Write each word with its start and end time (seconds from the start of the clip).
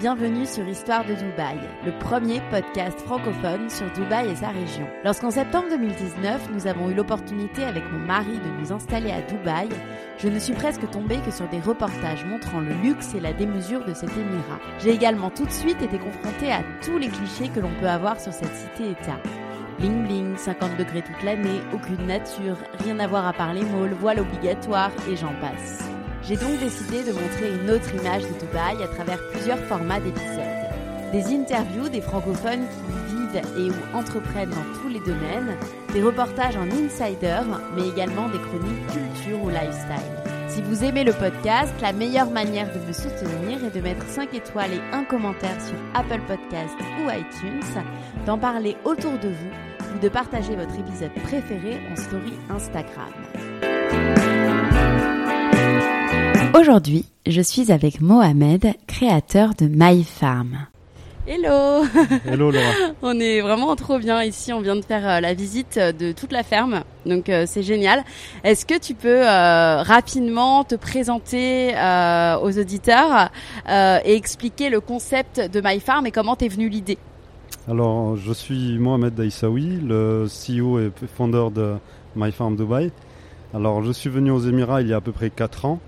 Bienvenue 0.00 0.46
sur 0.46 0.66
Histoire 0.66 1.04
de 1.04 1.12
Dubaï, 1.12 1.58
le 1.84 1.92
premier 1.98 2.40
podcast 2.50 2.98
francophone 3.00 3.68
sur 3.68 3.92
Dubaï 3.92 4.30
et 4.30 4.34
sa 4.36 4.48
région. 4.48 4.88
Lorsqu'en 5.04 5.30
septembre 5.30 5.68
2019, 5.68 6.52
nous 6.54 6.66
avons 6.66 6.88
eu 6.88 6.94
l'opportunité 6.94 7.64
avec 7.64 7.84
mon 7.92 7.98
mari 7.98 8.38
de 8.38 8.60
nous 8.60 8.72
installer 8.72 9.10
à 9.10 9.20
Dubaï, 9.20 9.68
je 10.16 10.28
ne 10.28 10.38
suis 10.38 10.54
presque 10.54 10.88
tombée 10.90 11.18
que 11.18 11.30
sur 11.30 11.46
des 11.48 11.60
reportages 11.60 12.24
montrant 12.24 12.60
le 12.60 12.72
luxe 12.82 13.14
et 13.14 13.20
la 13.20 13.34
démesure 13.34 13.84
de 13.84 13.92
cet 13.92 14.08
émirat. 14.16 14.58
J'ai 14.78 14.92
également 14.92 15.28
tout 15.28 15.44
de 15.44 15.50
suite 15.50 15.82
été 15.82 15.98
confrontée 15.98 16.50
à 16.50 16.62
tous 16.82 16.96
les 16.96 17.08
clichés 17.08 17.50
que 17.50 17.60
l'on 17.60 17.74
peut 17.78 17.88
avoir 17.88 18.18
sur 18.18 18.32
cette 18.32 18.56
cité-État. 18.56 19.20
Bling 19.80 20.06
bling, 20.06 20.36
50 20.38 20.78
degrés 20.78 21.02
toute 21.02 21.22
l'année, 21.22 21.60
aucune 21.74 22.06
nature, 22.06 22.56
rien 22.82 22.98
à 23.00 23.06
voir 23.06 23.26
à 23.26 23.34
part 23.34 23.52
les 23.52 23.64
malls, 23.64 23.92
voile 24.00 24.20
obligatoire 24.20 24.92
et 25.10 25.16
j'en 25.16 25.34
passe. 25.42 25.99
J'ai 26.22 26.36
donc 26.36 26.58
décidé 26.58 27.02
de 27.02 27.12
montrer 27.12 27.54
une 27.54 27.70
autre 27.70 27.94
image 27.94 28.22
de 28.22 28.38
Dubaï 28.38 28.82
à 28.82 28.88
travers 28.88 29.18
plusieurs 29.30 29.58
formats 29.58 30.00
d'épisodes. 30.00 30.60
Des 31.12 31.34
interviews 31.34 31.88
des 31.88 32.00
francophones 32.00 32.66
qui 32.68 33.14
vivent 33.16 33.42
et 33.58 33.70
ou 33.70 33.96
entreprennent 33.96 34.50
dans 34.50 34.80
tous 34.80 34.88
les 34.88 35.00
domaines, 35.00 35.56
des 35.92 36.02
reportages 36.02 36.56
en 36.56 36.66
insider, 36.70 37.40
mais 37.74 37.88
également 37.88 38.28
des 38.28 38.38
chroniques 38.38 38.86
culture 38.86 39.42
ou 39.42 39.48
lifestyle. 39.48 40.30
Si 40.48 40.62
vous 40.62 40.84
aimez 40.84 41.04
le 41.04 41.12
podcast, 41.12 41.72
la 41.80 41.92
meilleure 41.92 42.30
manière 42.30 42.72
de 42.72 42.78
me 42.86 42.92
soutenir 42.92 43.64
est 43.64 43.74
de 43.74 43.80
mettre 43.80 44.04
5 44.06 44.34
étoiles 44.34 44.72
et 44.72 44.94
un 44.94 45.04
commentaire 45.04 45.60
sur 45.60 45.76
Apple 45.94 46.20
Podcast 46.26 46.74
ou 46.98 47.10
iTunes, 47.10 47.82
d'en 48.26 48.36
parler 48.36 48.76
autour 48.84 49.12
de 49.12 49.28
vous 49.28 49.94
ou 49.94 49.98
de 50.00 50.08
partager 50.08 50.54
votre 50.56 50.78
épisode 50.78 51.14
préféré 51.24 51.80
en 51.90 51.96
story 51.96 52.34
Instagram. 52.50 54.19
Aujourd'hui, 56.54 57.04
je 57.26 57.40
suis 57.40 57.70
avec 57.70 58.00
Mohamed, 58.00 58.74
créateur 58.88 59.50
de 59.54 59.66
My 59.66 60.02
Farm. 60.02 60.66
Hello 61.26 61.84
Hello 62.26 62.50
Laura. 62.50 62.72
On 63.02 63.20
est 63.20 63.40
vraiment 63.40 63.76
trop 63.76 63.98
bien 63.98 64.22
ici, 64.24 64.52
on 64.52 64.60
vient 64.60 64.74
de 64.74 64.84
faire 64.84 65.08
euh, 65.08 65.20
la 65.20 65.34
visite 65.34 65.78
de 65.78 66.10
toute 66.12 66.32
la 66.32 66.42
ferme, 66.42 66.82
donc 67.06 67.28
euh, 67.28 67.44
c'est 67.46 67.62
génial. 67.62 68.02
Est-ce 68.42 68.66
que 68.66 68.78
tu 68.78 68.94
peux 68.94 69.22
euh, 69.28 69.82
rapidement 69.82 70.64
te 70.64 70.74
présenter 70.74 71.76
euh, 71.76 72.38
aux 72.38 72.58
auditeurs 72.58 73.30
euh, 73.68 73.98
et 74.04 74.16
expliquer 74.16 74.70
le 74.70 74.80
concept 74.80 75.40
de 75.40 75.60
My 75.62 75.78
Farm 75.78 76.06
et 76.06 76.10
comment 76.10 76.34
t'es 76.34 76.48
venue 76.48 76.68
l'idée? 76.68 76.98
Alors, 77.68 78.16
je 78.16 78.32
suis 78.32 78.78
Mohamed 78.78 79.14
Daïsaoui, 79.14 79.78
le 79.86 80.26
CEO 80.26 80.80
et 80.80 80.90
fondeur 81.16 81.52
de 81.52 81.74
My 82.16 82.32
Farm 82.32 82.56
Dubai. 82.56 82.90
Alors, 83.54 83.82
je 83.84 83.92
suis 83.92 84.10
venu 84.10 84.30
aux 84.30 84.40
Émirats 84.40 84.80
il 84.80 84.88
y 84.88 84.92
a 84.92 84.96
à 84.96 85.00
peu 85.00 85.12
près 85.12 85.30
4 85.30 85.66
ans. 85.66 85.80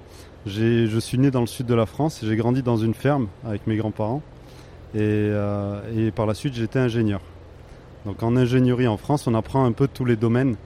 Je 0.44 0.98
suis 0.98 1.18
né 1.18 1.30
dans 1.30 1.40
le 1.40 1.46
sud 1.46 1.66
de 1.66 1.74
la 1.74 1.86
France 1.86 2.20
j'ai 2.24 2.34
grandi 2.34 2.62
dans 2.62 2.76
une 2.76 2.94
ferme 2.94 3.28
avec 3.44 3.66
mes 3.66 3.76
grands-parents. 3.76 4.22
Et, 4.94 4.98
euh, 5.00 5.80
et 5.96 6.10
par 6.10 6.26
la 6.26 6.34
suite, 6.34 6.54
j'étais 6.54 6.78
ingénieur. 6.78 7.20
Donc, 8.04 8.22
en 8.22 8.36
ingénierie 8.36 8.88
en 8.88 8.96
France, 8.96 9.26
on 9.26 9.34
apprend 9.34 9.64
un 9.64 9.72
peu 9.72 9.88
tous 9.88 10.04
les 10.04 10.16
domaines. 10.16 10.56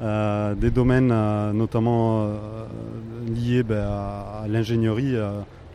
Euh, 0.00 0.54
des 0.54 0.70
domaines 0.70 1.10
euh, 1.12 1.52
notamment 1.52 2.28
liés 3.26 3.62
ben, 3.62 3.86
à, 3.86 4.44
l'ingénierie, 4.48 5.16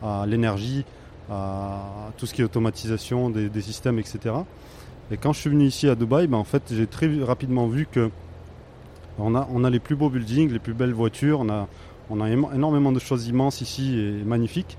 à 0.02 0.26
l'énergie, 0.26 0.84
à 1.30 2.10
tout 2.16 2.26
ce 2.26 2.34
qui 2.34 2.40
est 2.40 2.44
automatisation 2.44 3.30
des, 3.30 3.60
systèmes, 3.60 3.98
etc. 3.98 4.34
Et 5.12 5.16
quand 5.16 5.32
je 5.32 5.40
suis 5.40 5.50
venu 5.50 5.64
ici 5.64 5.88
à 5.88 5.94
Dubaï, 5.94 6.26
ben, 6.26 6.38
en 6.38 6.44
fait, 6.44 6.62
j'ai 6.72 6.86
très 6.86 7.08
rapidement 7.22 7.66
vu 7.66 7.86
que 7.90 8.10
on 9.18 9.64
a 9.64 9.70
les 9.70 9.80
plus 9.80 9.96
beaux 9.96 10.08
buildings, 10.08 10.50
les 10.50 10.58
plus 10.58 10.72
belles 10.72 10.94
voitures, 10.94 11.40
on 11.40 11.50
a, 11.50 11.68
on 12.10 12.20
a 12.20 12.28
énormément 12.30 12.92
de 12.92 12.98
choses 12.98 13.26
immenses 13.28 13.60
ici 13.60 13.98
et 13.98 14.24
magnifiques. 14.24 14.76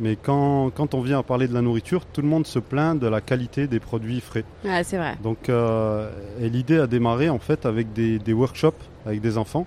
Mais 0.00 0.16
quand, 0.20 0.70
quand 0.74 0.94
on 0.94 1.00
vient 1.02 1.20
à 1.20 1.22
parler 1.22 1.46
de 1.46 1.54
la 1.54 1.62
nourriture, 1.62 2.04
tout 2.04 2.20
le 2.20 2.26
monde 2.26 2.46
se 2.48 2.58
plaint 2.58 2.98
de 2.98 3.06
la 3.06 3.20
qualité 3.20 3.68
des 3.68 3.78
produits 3.78 4.20
frais. 4.20 4.44
C'est 4.82 4.96
vrai. 4.96 5.16
Donc, 5.22 5.48
euh, 5.48 6.10
et 6.40 6.48
l'idée 6.48 6.78
a 6.80 6.88
démarré 6.88 7.28
en 7.28 7.38
fait 7.38 7.64
avec 7.64 7.92
des, 7.92 8.18
des 8.18 8.32
workshops 8.32 8.72
avec 9.06 9.20
des 9.20 9.38
enfants. 9.38 9.66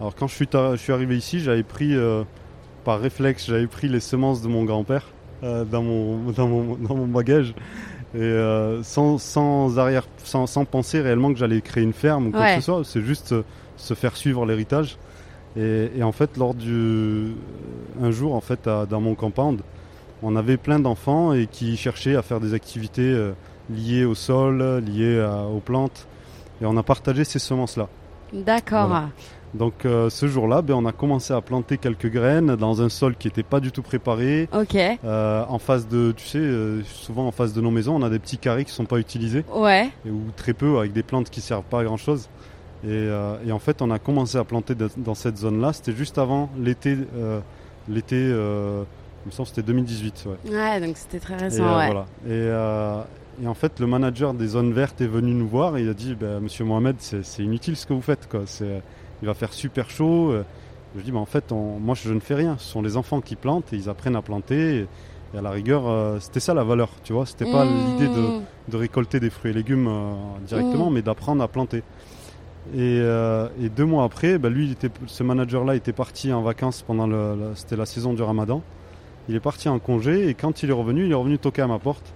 Alors 0.00 0.14
quand 0.14 0.26
je 0.26 0.34
suis, 0.34 0.46
ta- 0.46 0.74
je 0.74 0.80
suis 0.80 0.92
arrivé 0.92 1.16
ici, 1.18 1.38
j'avais 1.40 1.62
pris 1.64 1.94
euh, 1.94 2.22
par 2.84 2.98
réflexe, 2.98 3.46
j'avais 3.46 3.66
pris 3.66 3.88
les 3.88 4.00
semences 4.00 4.40
de 4.40 4.48
mon 4.48 4.64
grand-père 4.64 5.04
euh, 5.42 5.64
dans, 5.66 5.82
mon, 5.82 6.30
dans, 6.32 6.48
mon, 6.48 6.76
dans 6.76 6.94
mon 6.96 7.06
bagage. 7.06 7.54
Et 8.14 8.18
sans, 8.82 9.16
sans 9.18 9.78
arrière, 9.78 10.06
sans, 10.24 10.46
sans 10.46 10.64
penser 10.66 11.00
réellement 11.00 11.32
que 11.32 11.38
j'allais 11.38 11.60
créer 11.62 11.82
une 11.82 11.92
ferme 11.94 12.26
ou 12.26 12.30
quoi 12.30 12.40
Ouais. 12.40 12.54
que 12.56 12.60
ce 12.60 12.66
soit, 12.66 12.82
c'est 12.84 13.00
juste 13.02 13.34
se 13.76 13.94
faire 13.94 14.16
suivre 14.16 14.44
l'héritage. 14.46 14.96
Et, 15.56 15.90
et 15.96 16.02
en 16.02 16.12
fait, 16.12 16.36
lors 16.36 16.54
du, 16.54 17.32
un 18.02 18.10
jour, 18.10 18.34
en 18.34 18.40
fait, 18.40 18.66
à- 18.66 18.86
dans 18.86 19.00
mon 19.00 19.14
compound, 19.14 19.60
on 20.22 20.36
avait 20.36 20.56
plein 20.56 20.78
d'enfants 20.78 21.32
et 21.32 21.46
qui 21.46 21.76
cherchaient 21.76 22.16
à 22.16 22.22
faire 22.22 22.40
des 22.40 22.54
activités 22.54 23.02
euh, 23.02 23.32
liées 23.70 24.04
au 24.04 24.14
sol, 24.14 24.82
liées 24.86 25.20
à- 25.20 25.44
aux 25.44 25.60
plantes. 25.60 26.06
Et 26.60 26.66
on 26.66 26.76
a 26.76 26.82
partagé 26.82 27.24
ces 27.24 27.38
semences-là. 27.38 27.88
D'accord. 28.32 28.86
Voilà. 28.88 29.08
Donc 29.52 29.84
euh, 29.84 30.08
ce 30.08 30.26
jour-là, 30.28 30.62
ben, 30.62 30.72
on 30.74 30.86
a 30.86 30.92
commencé 30.92 31.34
à 31.34 31.40
planter 31.42 31.76
quelques 31.76 32.10
graines 32.10 32.56
dans 32.56 32.80
un 32.80 32.88
sol 32.88 33.14
qui 33.16 33.28
n'était 33.28 33.42
pas 33.42 33.60
du 33.60 33.70
tout 33.70 33.82
préparé. 33.82 34.48
Ok. 34.58 34.74
Euh, 35.04 35.44
en 35.46 35.58
face 35.58 35.86
de, 35.86 36.12
tu 36.16 36.24
sais, 36.26 36.38
euh, 36.38 36.82
souvent 36.84 37.26
en 37.26 37.32
face 37.32 37.52
de 37.52 37.60
nos 37.60 37.70
maisons, 37.70 37.94
on 37.94 38.02
a 38.02 38.08
des 38.08 38.18
petits 38.18 38.38
carrés 38.38 38.64
qui 38.64 38.72
sont 38.72 38.86
pas 38.86 38.96
utilisés 38.98 39.44
Ouais. 39.54 39.90
ou 40.06 40.20
très 40.36 40.54
peu 40.54 40.78
avec 40.78 40.94
des 40.94 41.02
plantes 41.02 41.28
qui 41.28 41.42
servent 41.42 41.64
pas 41.64 41.80
à 41.80 41.84
grand 41.84 41.98
chose. 41.98 42.30
Et, 42.84 42.88
euh, 42.90 43.36
et 43.46 43.52
en 43.52 43.58
fait, 43.58 43.80
on 43.82 43.90
a 43.90 43.98
commencé 43.98 44.36
à 44.38 44.44
planter 44.44 44.74
de- 44.74 44.90
dans 44.96 45.14
cette 45.14 45.36
zone-là. 45.38 45.72
C'était 45.72 45.92
juste 45.92 46.18
avant 46.18 46.50
l'été, 46.58 46.96
euh, 47.16 47.40
l'été, 47.88 48.16
euh, 48.16 48.82
il 49.24 49.28
me 49.28 49.32
semble 49.32 49.48
que 49.48 49.54
c'était 49.54 49.66
2018. 49.66 50.26
Ouais. 50.26 50.50
Ouais, 50.52 50.80
donc 50.80 50.96
c'était 50.96 51.20
très 51.20 51.34
Et, 51.34 51.44
récent, 51.44 51.62
euh, 51.64 51.78
ouais. 51.78 51.86
voilà. 51.92 52.06
et, 52.28 53.44
et 53.44 53.46
en 53.46 53.54
fait, 53.54 53.78
le 53.80 53.86
manager 53.86 54.34
des 54.34 54.48
zones 54.48 54.72
vertes 54.72 55.00
est 55.00 55.06
venu 55.06 55.32
nous 55.32 55.46
voir 55.48 55.76
et 55.76 55.82
il 55.82 55.88
a 55.88 55.94
dit 55.94 56.14
bah, 56.14 56.40
Monsieur 56.40 56.64
Mohamed, 56.64 56.96
c'est 56.98 57.42
inutile 57.42 57.76
ce 57.76 57.86
que 57.86 57.92
vous 57.94 58.02
faites. 58.02 58.28
Quoi. 58.28 58.40
Il 59.22 59.26
va 59.26 59.34
faire 59.34 59.52
super 59.52 59.88
chaud. 59.88 60.34
Je 60.96 61.00
dis 61.02 61.12
bah, 61.12 61.20
En 61.20 61.24
fait, 61.26 61.52
on- 61.52 61.78
moi 61.78 61.94
je 61.94 62.12
ne 62.12 62.20
fais 62.20 62.34
rien. 62.34 62.56
Ce 62.58 62.68
sont 62.70 62.82
les 62.82 62.96
enfants 62.96 63.20
qui 63.20 63.36
plantent 63.36 63.72
et 63.72 63.76
ils 63.76 63.88
apprennent 63.88 64.16
à 64.16 64.22
planter. 64.22 64.78
Et, 64.80 64.86
et 65.34 65.38
à 65.38 65.40
la 65.40 65.50
rigueur, 65.50 65.84
c'était 66.20 66.40
ça 66.40 66.52
la 66.52 66.64
valeur. 66.64 66.90
Tu 67.04 67.12
vois, 67.14 67.24
c'était 67.26 67.50
pas 67.50 67.64
Mmh. 67.64 67.86
l'idée 67.86 68.08
de, 68.08 68.26
de 68.72 68.76
récolter 68.76 69.18
des 69.20 69.30
fruits 69.30 69.52
et 69.52 69.54
légumes 69.54 69.88
directement, 70.46 70.90
Mm. 70.90 70.94
mais 70.94 71.02
d'apprendre 71.02 71.42
à 71.42 71.48
planter. 71.48 71.82
Et, 72.74 72.78
euh, 73.00 73.48
et 73.60 73.68
deux 73.68 73.84
mois 73.84 74.04
après, 74.04 74.38
bah, 74.38 74.48
lui, 74.48 74.66
il 74.66 74.72
était, 74.72 74.90
ce 75.06 75.22
manager-là 75.22 75.74
était 75.74 75.92
parti 75.92 76.32
en 76.32 76.42
vacances 76.42 76.82
pendant 76.82 77.06
le, 77.06 77.34
le- 77.34 77.50
c'était 77.56 77.76
la 77.76 77.86
saison 77.86 78.14
du 78.14 78.22
Ramadan. 78.22 78.62
Il 79.28 79.34
est 79.34 79.40
parti 79.40 79.68
en 79.68 79.78
congé 79.78 80.28
et 80.28 80.34
quand 80.34 80.62
il 80.62 80.70
est 80.70 80.74
revenu, 80.74 81.06
il 81.06 81.10
est 81.12 81.16
revenu 81.16 81.38
toquer 81.38 81.62
à 81.62 81.66
ma 81.66 81.78
porte. 81.78 82.12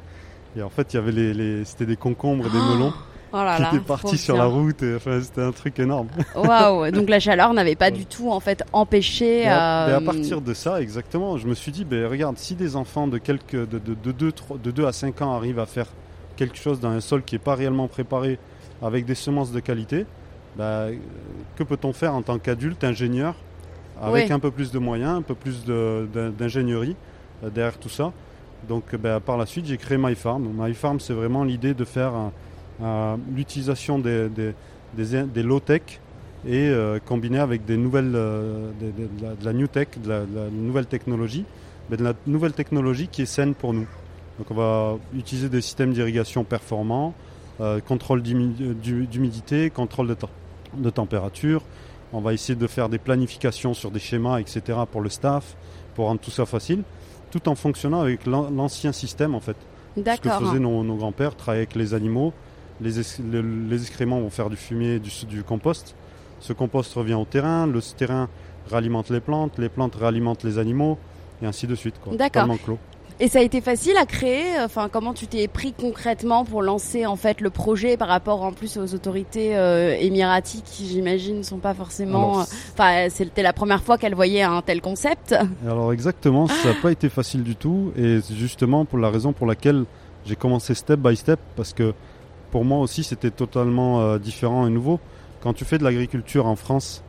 Et 0.57 0.63
en 0.63 0.71
fait, 0.71 0.93
il 0.93 0.97
y 0.97 0.99
avait 0.99 1.13
les, 1.13 1.35
les- 1.35 1.65
c'était 1.65 1.87
des 1.87 1.97
concombres 1.97 2.47
et 2.47 2.51
des 2.51 2.59
melons 2.59 2.93
Oh 3.33 3.39
là 3.39 3.57
qui 3.57 3.63
là, 3.63 3.69
étaient 3.69 3.79
trop 3.79 3.87
partis 3.97 4.19
sur 4.19 4.35
bien. 4.35 4.45
la 4.45 4.49
route. 4.49 4.83
Et, 4.85 4.95
enfin, 4.95 5.21
c'était 5.21 5.43
un 5.43 5.51
truc 5.53 5.79
énorme. 5.81 6.07
Waouh, 6.37 6.91
donc 6.93 7.09
la 7.09 7.19
chaleur 7.21 7.53
n'avait 7.53 7.75
pas 7.75 7.91
du 7.91 8.07
tout 8.07 8.31
en 8.31 8.39
fait 8.41 8.63
empêché. 8.73 9.41
Et 9.43 9.49
à, 9.49 9.89
et 9.89 9.93
à 9.93 9.97
euh, 9.97 10.01
partir 10.01 10.41
de 10.41 10.55
ça, 10.55 10.81
exactement, 10.81 11.37
je 11.39 11.49
me 11.49 11.55
suis 11.55 11.73
dit, 11.73 11.85
ben, 11.85 12.07
regarde, 12.07 12.39
si 12.39 12.55
des 12.55 12.77
enfants 12.77 13.09
de, 13.09 13.19
quelques, 13.19 13.57
de, 13.69 13.79
de, 13.81 13.95
de, 14.01 14.13
2, 14.13 14.33
de 14.63 14.71
2 14.71 14.87
à 14.87 14.93
5 14.93 15.21
ans 15.23 15.33
arrivent 15.35 15.59
à 15.59 15.67
faire 15.67 15.87
quelque 16.37 16.57
chose 16.57 16.79
dans 16.81 16.91
un 16.91 17.01
sol 17.01 17.25
qui 17.25 17.35
n'est 17.35 17.41
pas 17.41 17.57
réellement 17.57 17.89
préparé 17.89 18.39
avec 18.81 19.05
des 19.07 19.15
semences 19.17 19.53
de 19.53 19.61
qualité, 19.61 20.07
ben, 20.57 20.93
que 21.57 21.63
peut-on 21.65 21.93
faire 21.93 22.15
en 22.15 22.23
tant 22.23 22.39
qu'adulte, 22.39 22.83
ingénieur, 22.85 23.35
avec 24.01 24.31
un 24.31 24.39
peu 24.39 24.51
plus 24.51 24.71
de 24.73 24.79
moyens, 24.79 25.17
un 25.19 25.23
peu 25.23 25.35
plus 25.35 25.65
de- 25.65 26.07
d'ingénierie 26.39 26.97
euh, 27.45 27.51
derrière 27.51 27.79
tout 27.79 27.89
ça? 27.89 28.13
Donc 28.69 28.95
ben, 28.97 29.21
par 29.21 29.37
la 29.37 29.47
suite, 29.47 29.67
j'ai 29.67 29.77
créé 29.77 29.99
My 29.99 30.15
Farm. 30.15 30.49
My 30.57 30.75
Farm, 30.75 30.99
c'est 31.01 31.13
vraiment 31.15 31.45
l'idée 31.45 31.75
de 31.75 31.85
faire 31.85 32.13
euh, 32.83 33.17
l'utilisation 33.35 33.99
des, 33.99 34.29
des, 34.29 34.55
des, 34.97 35.23
des 35.23 35.43
low-tech 35.43 35.83
et 36.47 36.69
euh, 36.69 36.99
combiné 37.05 37.39
avec 37.39 37.65
des 37.65 37.77
nouvelles, 37.77 38.13
euh, 38.15 38.71
de, 38.81 39.25
la, 39.25 39.35
de 39.35 39.45
la 39.45 39.53
new 39.53 39.67
tech, 39.67 39.89
de 40.03 40.09
la, 40.09 40.19
la 40.21 40.51
nouvelle 40.51 40.87
technologie, 40.87 41.45
mais 41.91 41.97
de 41.97 42.05
la 42.05 42.15
nouvelle 42.27 42.53
technologie 42.53 43.09
qui 43.09 43.23
est 43.23 43.27
saine 43.27 43.55
pour 43.55 43.73
nous. 43.73 43.87
Donc 44.39 44.51
on 44.51 44.55
va 44.55 44.97
utiliser 45.15 45.49
des 45.49 45.61
systèmes 45.63 45.93
d'irrigation 45.93 46.45
performants, 46.45 47.15
euh, 47.61 47.81
contrôle 47.81 48.21
d'humi- 48.23 48.55
d'hu- 48.83 49.07
d'humidité, 49.07 49.71
contrôle 49.71 50.09
de, 50.09 50.15
tem- 50.15 50.29
de 50.77 50.91
température. 50.91 51.63
On 52.13 52.21
va 52.21 52.33
essayer 52.33 52.55
de 52.57 52.67
faire 52.67 52.89
des 52.89 52.99
planifications 52.99 53.75
sur 53.75 53.91
des 53.91 53.99
schémas, 53.99 54.39
etc. 54.39 54.61
pour 54.91 55.01
le 55.01 55.09
staff, 55.11 55.57
pour 55.95 56.07
rendre 56.07 56.21
tout 56.21 56.31
ça 56.31 56.47
facile, 56.47 56.83
tout 57.31 57.49
en 57.49 57.55
fonctionnant 57.55 58.01
avec 58.01 58.27
l'an- 58.27 58.51
l'ancien 58.51 58.93
système 58.93 59.35
en 59.35 59.41
fait. 59.41 59.57
Ce 60.17 60.21
que 60.21 60.29
faisaient 60.47 60.59
nos, 60.61 60.85
nos 60.85 60.97
grands-pères, 60.97 61.35
travailler 61.37 61.63
avec 61.63 61.75
les 61.75 61.95
animaux. 61.95 62.33
Les, 62.81 62.93
les 63.71 63.81
excréments 63.83 64.21
vont 64.21 64.29
faire 64.31 64.51
du 64.51 64.57
fumier, 64.57 64.99
du, 64.99 65.11
du 65.27 65.43
compost. 65.43 65.95
Ce 66.41 66.53
compost 66.53 66.93
revient 66.95 67.15
au 67.15 67.25
terrain, 67.25 67.67
le 67.67 67.81
terrain 67.81 68.29
réalimente 68.71 69.09
les 69.11 69.21
plantes, 69.21 69.59
les 69.59 69.71
plantes 69.71 69.95
réalimentent 69.97 70.45
les 70.45 70.59
animaux, 70.59 70.99
et 71.43 71.47
ainsi 71.47 71.67
de 71.67 71.75
suite. 71.75 71.95
D'accord. 72.47 72.77
Et 73.19 73.29
ça 73.29 73.39
a 73.39 73.43
été 73.43 73.63
facile 73.63 73.97
à 73.97 74.05
créer. 74.05 74.61
Enfin, 74.63 74.91
comment 74.93 75.15
tu 75.15 75.27
t'es 75.27 75.49
pris 75.49 75.73
concrètement 75.73 76.45
pour 76.45 76.61
lancer 76.61 77.07
en 77.07 77.17
fait 77.17 77.41
le 77.41 77.49
projet 77.49 77.97
par 77.97 78.09
rapport 78.09 78.43
en 78.43 78.53
plus 78.53 78.77
aux 78.77 78.95
autorités 78.95 79.57
euh, 79.57 79.97
émiraties 79.99 80.63
qui, 80.63 80.87
j'imagine, 80.87 81.43
sont 81.43 81.59
pas 81.59 81.73
forcément. 81.73 82.41
Euh, 82.41 82.45
Enfin, 82.75 83.09
c'était 83.09 83.43
la 83.43 83.55
première 83.55 83.83
fois 83.83 83.97
qu'elles 83.97 84.15
voyaient 84.15 84.43
un 84.43 84.61
tel 84.61 84.83
concept. 84.83 85.35
Alors 85.67 85.95
exactement, 85.95 86.47
ça 86.47 86.69
n'a 86.69 86.75
pas 86.75 86.93
été 86.93 87.09
facile 87.09 87.43
du 87.43 87.57
tout, 87.57 87.93
et 87.97 88.21
c'est 88.21 88.35
justement 88.35 88.85
pour 88.85 88.99
la 88.99 89.09
raison 89.09 89.33
pour 89.33 89.47
laquelle 89.47 89.85
j'ai 90.27 90.37
commencé 90.37 90.75
step 90.75 91.01
by 91.01 91.17
step, 91.17 91.41
parce 91.57 91.73
que 91.73 91.95
pour 92.51 92.67
moi 92.67 92.81
aussi 92.81 93.03
c'était 93.03 93.31
totalement 93.31 94.01
euh, 94.01 94.19
différent 94.19 94.67
et 94.67 94.71
nouveau. 94.71 95.01
Quand 95.41 95.55
tu 95.55 95.65
fais 95.65 95.79
de 95.79 95.85
l'agriculture 95.85 96.47
en 96.47 96.57
France, 96.57 97.03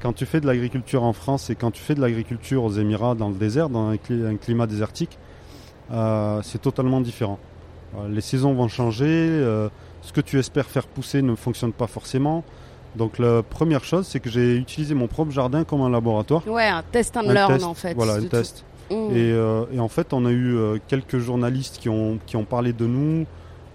quand 0.00 0.12
tu 0.12 0.26
fais 0.26 0.40
de 0.40 0.46
l'agriculture 0.46 1.02
en 1.02 1.12
France 1.12 1.50
et 1.50 1.54
quand 1.54 1.70
tu 1.70 1.82
fais 1.82 1.94
de 1.94 2.00
l'agriculture 2.00 2.62
aux 2.64 2.72
Émirats, 2.72 3.14
dans 3.14 3.28
le 3.28 3.34
désert, 3.34 3.68
dans 3.68 3.88
un, 3.88 3.96
cli- 3.96 4.26
un 4.26 4.36
climat 4.36 4.66
désertique, 4.66 5.18
euh, 5.90 6.40
c'est 6.42 6.60
totalement 6.60 7.00
différent. 7.00 7.38
Euh, 7.96 8.08
les 8.08 8.20
saisons 8.20 8.52
vont 8.54 8.68
changer, 8.68 9.06
euh, 9.08 9.68
ce 10.02 10.12
que 10.12 10.20
tu 10.20 10.38
espères 10.38 10.66
faire 10.66 10.86
pousser 10.86 11.22
ne 11.22 11.34
fonctionne 11.34 11.72
pas 11.72 11.86
forcément. 11.86 12.44
Donc 12.96 13.18
la 13.18 13.42
première 13.42 13.84
chose, 13.84 14.06
c'est 14.06 14.20
que 14.20 14.30
j'ai 14.30 14.56
utilisé 14.56 14.94
mon 14.94 15.06
propre 15.08 15.30
jardin 15.30 15.64
comme 15.64 15.80
un 15.82 15.90
laboratoire. 15.90 16.46
Ouais, 16.46 16.66
un 16.68 16.82
test 16.82 17.16
and 17.16 17.28
Un 17.28 17.32
learn 17.34 17.52
test, 17.54 17.64
en 17.64 17.74
fait. 17.74 17.94
Voilà, 17.94 18.14
un 18.14 18.22
test. 18.22 18.64
Mmh. 18.90 18.94
Et, 19.14 19.34
et 19.74 19.80
en 19.80 19.88
fait, 19.88 20.12
on 20.12 20.24
a 20.24 20.32
eu 20.32 20.56
quelques 20.88 21.18
journalistes 21.18 21.78
qui 21.78 21.88
ont, 21.90 22.18
qui 22.26 22.36
ont 22.36 22.44
parlé 22.44 22.72
de 22.72 22.86
nous. 22.86 23.26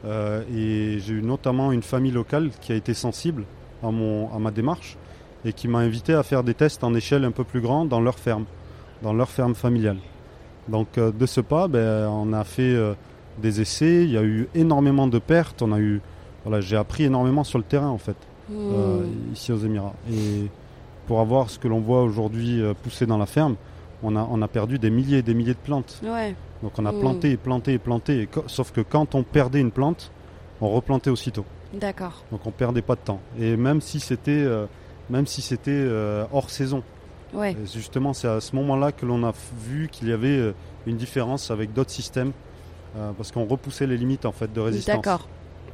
et 0.05 0.97
j'ai 0.99 1.13
eu 1.13 1.21
notamment 1.21 1.71
une 1.71 1.83
famille 1.83 2.11
locale 2.11 2.49
qui 2.61 2.71
a 2.71 2.75
été 2.75 2.93
sensible 2.93 3.43
à, 3.83 3.91
mon, 3.91 4.33
à 4.35 4.39
ma 4.39 4.49
démarche 4.51 4.97
et 5.45 5.54
qui 5.54 5.68
m'a 5.68 5.80
invité 5.80 6.13
à 6.13 6.24
faire 6.24 6.44
des 6.44 6.54
tests 6.54 6.84
en 6.84 6.94
échelle 6.94 7.25
un 7.25 7.31
peu 7.31 7.44
plus 7.44 7.62
grande 7.62 7.90
dans 7.90 8.00
leur 8.00 8.18
ferme, 8.19 8.45
dans 9.01 9.13
leur 9.13 9.30
ferme 9.30 9.56
familiale. 9.56 9.98
Donc 10.69 10.98
euh, 10.98 11.12
de 11.12 11.25
ce 11.25 11.42
pas, 11.42 11.68
ben, 11.68 12.07
on 12.07 12.31
a 12.34 12.44
fait 12.44 12.62
euh, 12.75 12.94
des 13.42 13.60
essais. 13.62 14.04
Il 14.04 14.12
y 14.12 14.18
a 14.18 14.24
eu 14.24 14.48
énormément 14.56 15.07
de 15.07 15.19
pertes. 15.19 15.62
On 15.62 15.72
a 15.74 15.80
eu, 15.80 16.00
voilà, 16.45 16.62
j'ai 16.62 16.78
appris 16.78 17.04
énormément 17.04 17.44
sur 17.44 17.57
le 17.57 17.63
terrain 17.66 17.90
en 17.90 17.98
fait 17.98 18.16
Mmh. 18.50 18.56
euh, 18.74 19.06
ici 19.34 19.54
aux 19.54 19.57
Émirats. 19.57 19.94
Et 20.12 20.50
pour 21.07 21.22
avoir 21.22 21.50
ce 21.50 21.57
que 21.57 21.69
l'on 21.69 21.80
voit 21.80 22.04
aujourd'hui 22.04 22.62
pousser 22.84 23.06
dans 23.06 23.18
la 23.18 23.25
ferme, 23.25 23.56
on 24.04 24.18
a, 24.18 24.28
on 24.30 24.42
a 24.42 24.50
perdu 24.50 24.80
des 24.80 24.90
milliers 24.90 25.19
et 25.19 25.22
des 25.22 25.34
milliers 25.34 25.54
de 25.54 25.60
plantes. 25.60 26.01
Ouais. 26.04 26.36
Donc 26.62 26.74
on 26.78 26.86
a 26.86 26.92
Mm. 26.92 27.00
planté 27.00 27.31
et 27.31 27.38
planté 27.38 27.74
et 27.74 27.78
planté. 27.78 28.22
et 28.24 28.30
sauf 28.48 28.74
que 28.74 28.81
quand 28.81 29.16
on 29.16 29.24
perdait 29.24 29.62
une 29.62 29.72
plante, 29.72 30.12
on 30.60 30.68
replantait 30.69 31.10
aussitôt. 31.10 31.45
D'accord. 31.74 32.22
Donc 32.31 32.45
on 32.45 32.51
perdait 32.51 32.81
pas 32.81 32.95
de 32.95 33.00
temps. 33.01 33.22
Et 33.40 33.56
même 33.56 33.80
si 33.80 34.01
c'était 34.01 34.45
même 35.09 35.27
si 35.27 35.41
c'était 35.41 35.71
euh, 35.71 36.25
hors 36.31 36.50
saison. 36.50 36.83
Ouais. 37.33 37.55
Justement, 37.73 38.13
c'est 38.13 38.27
à 38.27 38.39
ce 38.41 38.55
moment-là 38.55 38.91
que 38.91 39.05
l'on 39.05 39.23
a 39.23 39.33
vu 39.67 39.89
qu'il 39.91 40.07
y 40.09 40.11
avait 40.11 40.38
euh, 40.38 40.53
une 40.85 40.97
différence 40.97 41.50
avec 41.51 41.73
d'autres 41.73 41.91
systèmes. 41.91 42.31
euh, 42.95 43.11
parce 43.17 43.31
qu'on 43.31 43.45
repoussait 43.45 43.88
les 43.88 43.97
limites 43.97 44.25
en 44.25 44.31
fait 44.31 44.53
de 44.53 44.61
résistance 44.61 44.97
D'accord. 44.97 45.27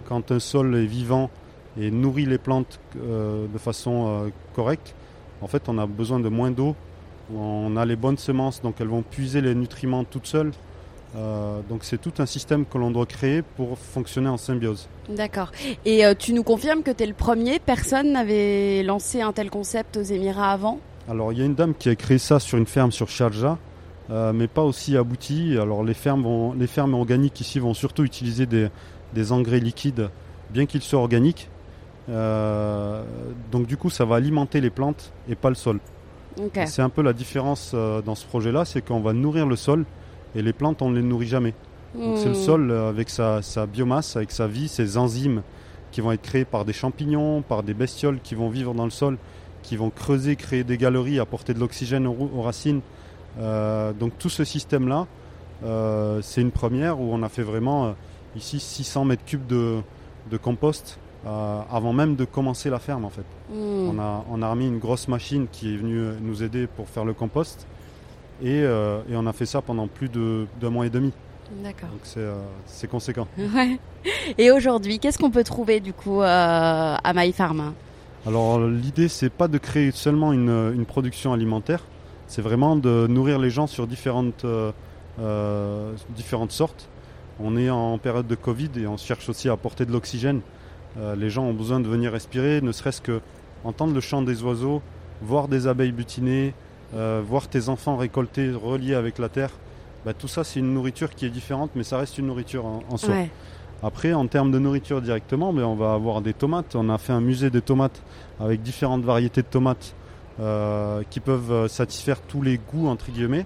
quand 0.06 0.32
un 0.32 0.40
sol 0.40 0.74
est 0.76 0.86
vivant 0.86 1.30
et 1.78 1.92
nourrit 1.92 2.26
les 2.26 2.38
plantes 2.38 2.80
euh, 2.98 3.46
de 3.52 3.58
façon 3.58 4.32
correcte, 4.56 4.96
en 5.42 5.48
fait, 5.48 5.68
on 5.68 5.78
a 5.78 5.86
besoin 5.86 6.20
de 6.20 6.30
moins 6.30 6.52
d'eau. 6.52 6.76
On 7.36 7.78
a 7.78 7.86
les 7.86 7.96
bonnes 7.96 8.18
semences, 8.18 8.62
donc 8.62 8.76
elles 8.80 8.88
vont 8.88 9.04
puiser 9.04 9.40
les 9.42 9.54
nutriments 9.54 10.04
toutes 10.04 10.26
seules. 10.28 10.52
Euh, 11.16 11.62
donc 11.68 11.84
c'est 11.84 11.98
tout 11.98 12.14
un 12.20 12.28
système 12.28 12.66
que 12.66 12.78
l'on 12.78 12.92
doit 12.92 13.08
créer 13.08 13.42
pour 13.42 13.80
fonctionner 13.80 14.30
en 14.30 14.38
symbiose. 14.38 14.88
D'accord. 15.10 15.52
Et 15.84 16.06
euh, 16.06 16.14
tu 16.18 16.34
nous 16.34 16.44
confirmes 16.44 16.84
que 16.84 16.92
tu 16.92 17.04
es 17.04 17.08
le 17.08 17.16
premier? 17.16 17.58
Personne 17.58 18.12
n'avait 18.12 18.84
lancé 18.84 19.22
un 19.22 19.34
tel 19.34 19.50
concept 19.50 19.98
aux 19.98 20.04
Émirats 20.04 20.52
avant? 20.52 20.80
Alors 21.10 21.34
il 21.34 21.40
y 21.40 21.42
a 21.42 21.46
une 21.46 21.56
dame 21.56 21.74
qui 21.74 21.90
a 21.90 21.96
créé 21.96 22.20
ça 22.20 22.40
sur 22.40 22.60
une 22.60 22.68
ferme 22.68 22.92
sur 22.92 23.10
Sharjah, 23.10 23.58
euh, 24.12 24.34
mais 24.34 24.48
pas 24.48 24.62
aussi 24.62 24.96
abouti. 24.98 25.58
Alors 25.60 25.84
les 25.84 25.96
fermes, 25.96 26.22
vont, 26.22 26.54
les 26.54 26.68
fermes 26.68 26.94
organiques 26.94 27.42
ici 27.42 27.58
vont 27.58 27.74
surtout 27.74 28.04
utiliser 28.04 28.46
des, 28.46 28.70
des 29.16 29.32
engrais 29.32 29.60
liquides, 29.60 30.12
bien 30.52 30.68
qu'ils 30.68 30.84
soient 30.84 31.00
organiques. 31.00 31.50
Donc 32.08 33.68
du 33.68 33.78
coup 33.78 33.90
ça 33.90 34.06
va 34.06 34.16
alimenter 34.16 34.62
les 34.62 34.72
plantes 34.72 35.12
et 35.28 35.36
pas 35.36 35.50
le 35.50 35.56
sol. 35.56 35.80
Ok. 36.40 36.60
C'est 36.66 36.82
un 36.82 36.90
peu 36.90 37.02
la 37.02 37.14
différence 37.14 37.74
dans 37.74 38.16
ce 38.16 38.26
projet-là, 38.26 38.66
c'est 38.66 38.82
qu'on 38.82 39.00
va 39.00 39.14
nourrir 39.14 39.46
le 39.46 39.56
sol 39.56 39.86
et 40.36 40.42
les 40.42 40.54
plantes 40.54 40.82
on 40.82 40.90
ne 40.90 40.96
les 40.98 41.04
nourrit 41.04 41.28
jamais. 41.28 41.54
Donc 41.96 42.18
c'est 42.18 42.26
le 42.26 42.32
Mmh. 42.32 42.36
sol 42.36 42.72
euh, 42.72 42.90
avec 42.90 43.10
sa, 43.10 43.42
sa 43.42 43.66
biomasse, 43.66 44.16
avec 44.16 44.32
sa 44.32 44.48
vie, 44.48 44.68
ses 44.68 44.98
enzymes 44.98 45.42
qui 45.92 46.02
vont 46.02 46.12
être 46.12 46.22
créés 46.22 46.46
par 46.46 46.66
des 46.66 46.74
champignons, 46.74 47.42
par 47.42 47.64
des 47.64 47.74
bestioles 47.74 48.20
qui 48.22 48.36
vont 48.36 48.50
vivre 48.50 48.74
dans 48.74 48.86
le 48.86 48.92
sol, 48.92 49.18
qui 49.64 49.76
vont 49.76 49.90
creuser, 49.90 50.36
créer 50.36 50.64
des 50.64 50.78
galeries, 50.78 51.20
apporter 51.20 51.54
de 51.54 51.60
l'oxygène 51.60 52.06
aux, 52.08 52.42
racines. 52.42 52.82
Euh, 53.40 53.92
donc 53.94 54.14
tout 54.20 54.30
ce 54.30 54.44
système-là, 54.44 55.08
euh, 55.64 56.20
c'est 56.22 56.42
une 56.42 56.52
première 56.52 57.00
où 57.00 57.10
on 57.12 57.24
a 57.24 57.30
fait 57.30 57.44
vraiment 57.44 57.88
euh, 57.88 57.92
ici 58.36 58.60
600 58.60 59.06
mètres 59.06 59.26
cubes 59.26 59.46
de, 59.48 59.80
de 60.32 60.38
compost 60.38 61.00
euh, 61.26 61.62
avant 61.70 61.92
même 61.92 62.16
de 62.16 62.24
commencer 62.24 62.70
la 62.70 62.80
ferme 62.80 63.06
en 63.06 63.10
fait. 63.10 63.26
Mmh. 63.52 63.90
On 63.90 64.00
a, 64.00 64.26
on 64.32 64.42
a 64.42 64.50
remis 64.50 64.68
une 64.68 64.80
grosse 64.80 65.08
machine 65.08 65.48
qui 65.52 65.74
est 65.74 65.78
venue 65.78 66.02
nous 66.22 66.44
aider 66.44 66.68
pour 66.68 66.88
faire 66.88 67.04
le 67.04 67.14
compost. 67.14 67.68
Et, 68.42 68.62
euh, 68.64 69.00
et 69.10 69.16
on 69.16 69.26
a 69.28 69.34
fait 69.34 69.46
ça 69.46 69.62
pendant 69.62 69.88
plus 69.88 70.10
de- 70.10 70.46
d'un 70.62 70.70
mois 70.70 70.86
et 70.86 70.90
demi. 70.90 71.12
D'accord. 71.64 71.90
Donc 71.90 72.00
c'est 72.04 72.20
euh, 72.20 72.88
conséquent. 72.90 73.28
Ouais. 73.38 73.80
Et 74.38 74.52
aujourd'hui, 74.52 75.00
qu'est-ce 75.00 75.18
qu'on 75.18 75.32
peut 75.32 75.44
trouver 75.44 75.80
du 75.80 75.94
coup 75.94 76.22
euh, 76.22 76.26
à 77.04 77.12
My 77.16 77.32
Farm 77.34 77.74
Alors 78.26 78.60
l'idée 78.62 79.08
c'est 79.10 79.30
pas 79.32 79.48
de 79.48 79.58
créer 79.58 79.92
seulement 79.92 80.32
une, 80.32 80.72
une 80.76 80.86
production 80.86 81.34
alimentaire, 81.34 81.84
c'est 82.28 82.42
vraiment 82.42 82.76
de 82.76 83.08
nourrir 83.10 83.40
les 83.40 83.50
gens 83.50 83.68
sur 83.68 83.88
différentes, 83.88 84.46
euh, 84.46 85.92
différentes 86.16 86.52
sortes. 86.52 86.88
On 87.42 87.58
est 87.58 87.70
en 87.70 87.98
période 87.98 88.28
de 88.28 88.36
Covid 88.36 88.70
et 88.78 88.88
on 88.88 88.98
cherche 88.98 89.30
aussi 89.30 89.50
à 89.50 89.54
apporter 89.54 89.86
de 89.86 89.92
l'oxygène. 89.92 90.42
Les 91.18 91.30
gens 91.30 91.44
ont 91.46 91.54
besoin 91.54 91.80
de 91.80 91.88
venir 91.88 92.12
respirer, 92.12 92.60
ne 92.62 92.72
serait-ce 92.74 93.00
que 93.02 93.22
entendre 93.64 93.94
le 93.94 94.02
chant 94.02 94.22
des 94.22 94.44
oiseaux, 94.44 94.82
voir 95.22 95.48
des 95.48 95.68
abeilles 95.68 95.94
butiner, 95.94 96.54
euh, 96.96 97.22
voir 97.26 97.48
tes 97.48 97.70
enfants 97.70 97.98
récolter, 97.98 98.52
reliés 98.52 98.96
avec 98.96 99.18
la 99.20 99.30
terre. 99.30 99.52
Bah, 100.06 100.14
tout 100.14 100.28
ça 100.28 100.44
c'est 100.44 100.60
une 100.60 100.74
nourriture 100.74 101.14
qui 101.14 101.26
est 101.26 101.30
différente 101.30 101.72
mais 101.76 101.84
ça 101.84 101.98
reste 101.98 102.18
une 102.18 102.28
nourriture 102.28 102.66
en, 102.66 102.84
en 102.90 102.98
soi. 102.98 103.14
Ouais. 103.14 103.30
Après, 103.82 104.14
en 104.14 104.28
termes 104.28 104.52
de 104.52 104.60
nourriture 104.60 105.02
directement, 105.02 105.54
mais 105.54 105.64
on 105.64 105.76
va 105.76 105.94
avoir 105.94 106.22
des 106.22 106.34
tomates. 106.34 106.76
On 106.76 106.90
a 106.90 106.98
fait 106.98 107.14
un 107.14 107.22
musée 107.22 107.50
des 107.50 107.62
tomates 107.62 108.02
avec 108.40 108.62
différentes 108.62 109.04
variétés 109.04 109.42
de 109.42 109.48
tomates 109.48 109.96
euh, 110.42 111.02
qui 111.10 111.22
peuvent 111.22 111.52
euh, 111.52 111.68
satisfaire 111.70 112.20
tous 112.22 112.42
les 112.42 112.58
goûts, 112.58 112.88
entre 112.88 113.10
guillemets. 113.10 113.46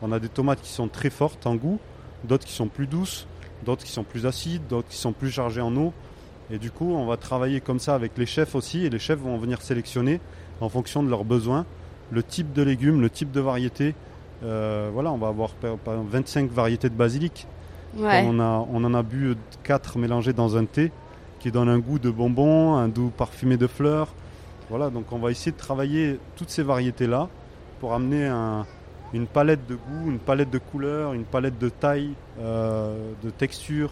On 0.00 0.10
a 0.10 0.18
des 0.18 0.30
tomates 0.30 0.62
qui 0.62 0.70
sont 0.70 0.88
très 0.88 1.10
fortes 1.10 1.46
en 1.46 1.54
goût, 1.54 1.78
d'autres 2.24 2.46
qui 2.46 2.52
sont 2.52 2.68
plus 2.68 2.86
douces, 2.86 3.26
d'autres 3.66 3.84
qui 3.84 3.92
sont 3.92 4.04
plus 4.04 4.24
acides, 4.24 4.62
d'autres 4.68 4.88
qui 4.88 4.96
sont 4.96 5.12
plus 5.12 5.30
chargées 5.30 5.60
en 5.60 5.76
eau. 5.76 5.92
Et 6.50 6.58
du 6.58 6.70
coup, 6.70 6.94
on 6.94 7.04
va 7.04 7.18
travailler 7.18 7.60
comme 7.60 7.78
ça 7.78 7.94
avec 7.94 8.16
les 8.16 8.26
chefs 8.26 8.54
aussi, 8.54 8.86
et 8.86 8.90
les 8.90 8.98
chefs 8.98 9.18
vont 9.18 9.36
venir 9.36 9.60
sélectionner 9.60 10.20
en 10.62 10.70
fonction 10.70 11.02
de 11.02 11.10
leurs 11.10 11.24
besoins 11.24 11.66
le 12.10 12.22
type 12.22 12.52
de 12.52 12.62
légumes, 12.62 13.00
le 13.00 13.10
type 13.10 13.30
de 13.32 13.40
variété. 13.40 13.94
Euh, 14.42 14.90
voilà, 14.92 15.10
on 15.12 15.16
va 15.18 15.28
avoir 15.28 15.50
par 15.50 15.76
par 15.78 15.94
exemple 15.94 16.10
25 16.12 16.50
variétés 16.50 16.88
de 16.88 16.94
basilic. 16.94 17.46
Ouais. 17.96 18.24
On, 18.28 18.40
a, 18.40 18.66
on 18.72 18.82
en 18.84 18.92
a 18.94 19.02
bu 19.02 19.36
4 19.62 19.98
mélangés 19.98 20.32
dans 20.32 20.56
un 20.56 20.64
thé 20.64 20.90
qui 21.38 21.50
donne 21.52 21.68
un 21.68 21.78
goût 21.78 21.98
de 21.98 22.10
bonbon, 22.10 22.74
un 22.74 22.88
goût 22.88 23.10
parfumé 23.16 23.56
de 23.56 23.66
fleurs. 23.66 24.08
Voilà, 24.70 24.90
donc 24.90 25.12
on 25.12 25.18
va 25.18 25.30
essayer 25.30 25.52
de 25.52 25.56
travailler 25.56 26.18
toutes 26.36 26.50
ces 26.50 26.62
variétés-là 26.62 27.28
pour 27.80 27.92
amener 27.94 28.26
un- 28.26 28.66
une 29.12 29.26
palette 29.26 29.66
de 29.68 29.74
goût, 29.76 30.10
une 30.10 30.18
palette 30.18 30.50
de 30.50 30.58
couleurs, 30.58 31.12
une 31.12 31.24
palette 31.24 31.58
de 31.58 31.68
taille, 31.68 32.10
euh, 32.40 33.12
de 33.22 33.30
texture, 33.30 33.90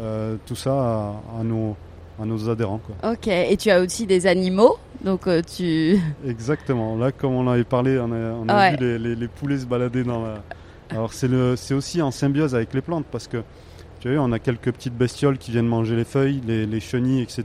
euh, 0.00 0.36
tout 0.46 0.56
ça 0.56 0.72
à, 0.72 1.40
à 1.40 1.44
nos, 1.44 1.76
à 2.20 2.24
nos 2.24 2.48
adhérents. 2.48 2.78
Quoi. 2.84 3.12
Ok. 3.12 3.28
Et 3.28 3.56
tu 3.56 3.70
as 3.70 3.80
aussi 3.80 4.06
des 4.06 4.26
animaux, 4.26 4.76
donc 5.04 5.26
euh, 5.26 5.42
tu. 5.42 5.98
Exactement. 6.26 6.96
Là, 6.96 7.12
comme 7.12 7.32
on 7.34 7.46
avait 7.48 7.64
parlé, 7.64 7.98
on 7.98 8.12
a, 8.12 8.16
on 8.16 8.48
a 8.48 8.56
Ouais. 8.56 8.70
vu 8.72 8.76
les, 8.84 8.98
les- 8.98 9.14
les 9.16 9.28
poulets 9.28 9.58
se 9.58 9.66
balader 9.66 10.02
dans 10.04 10.22
la. 10.22 10.34
Alors, 10.90 11.12
c'est 11.12 11.28
le- 11.28 11.56
c'est 11.56 11.74
aussi 11.74 12.00
en 12.00 12.10
symbiose 12.10 12.54
avec 12.54 12.72
les 12.72 12.80
plantes 12.80 13.06
parce 13.10 13.26
que 13.28 13.38
tu 14.00 14.08
vu, 14.08 14.18
on 14.18 14.30
a 14.32 14.38
quelques 14.38 14.70
petites 14.72 14.94
bestioles 14.96 15.36
qui 15.38 15.50
viennent 15.50 15.66
manger 15.66 15.96
les 15.96 16.04
feuilles, 16.04 16.40
les, 16.46 16.64
les 16.66 16.80
chenilles, 16.80 17.22
etc. 17.22 17.44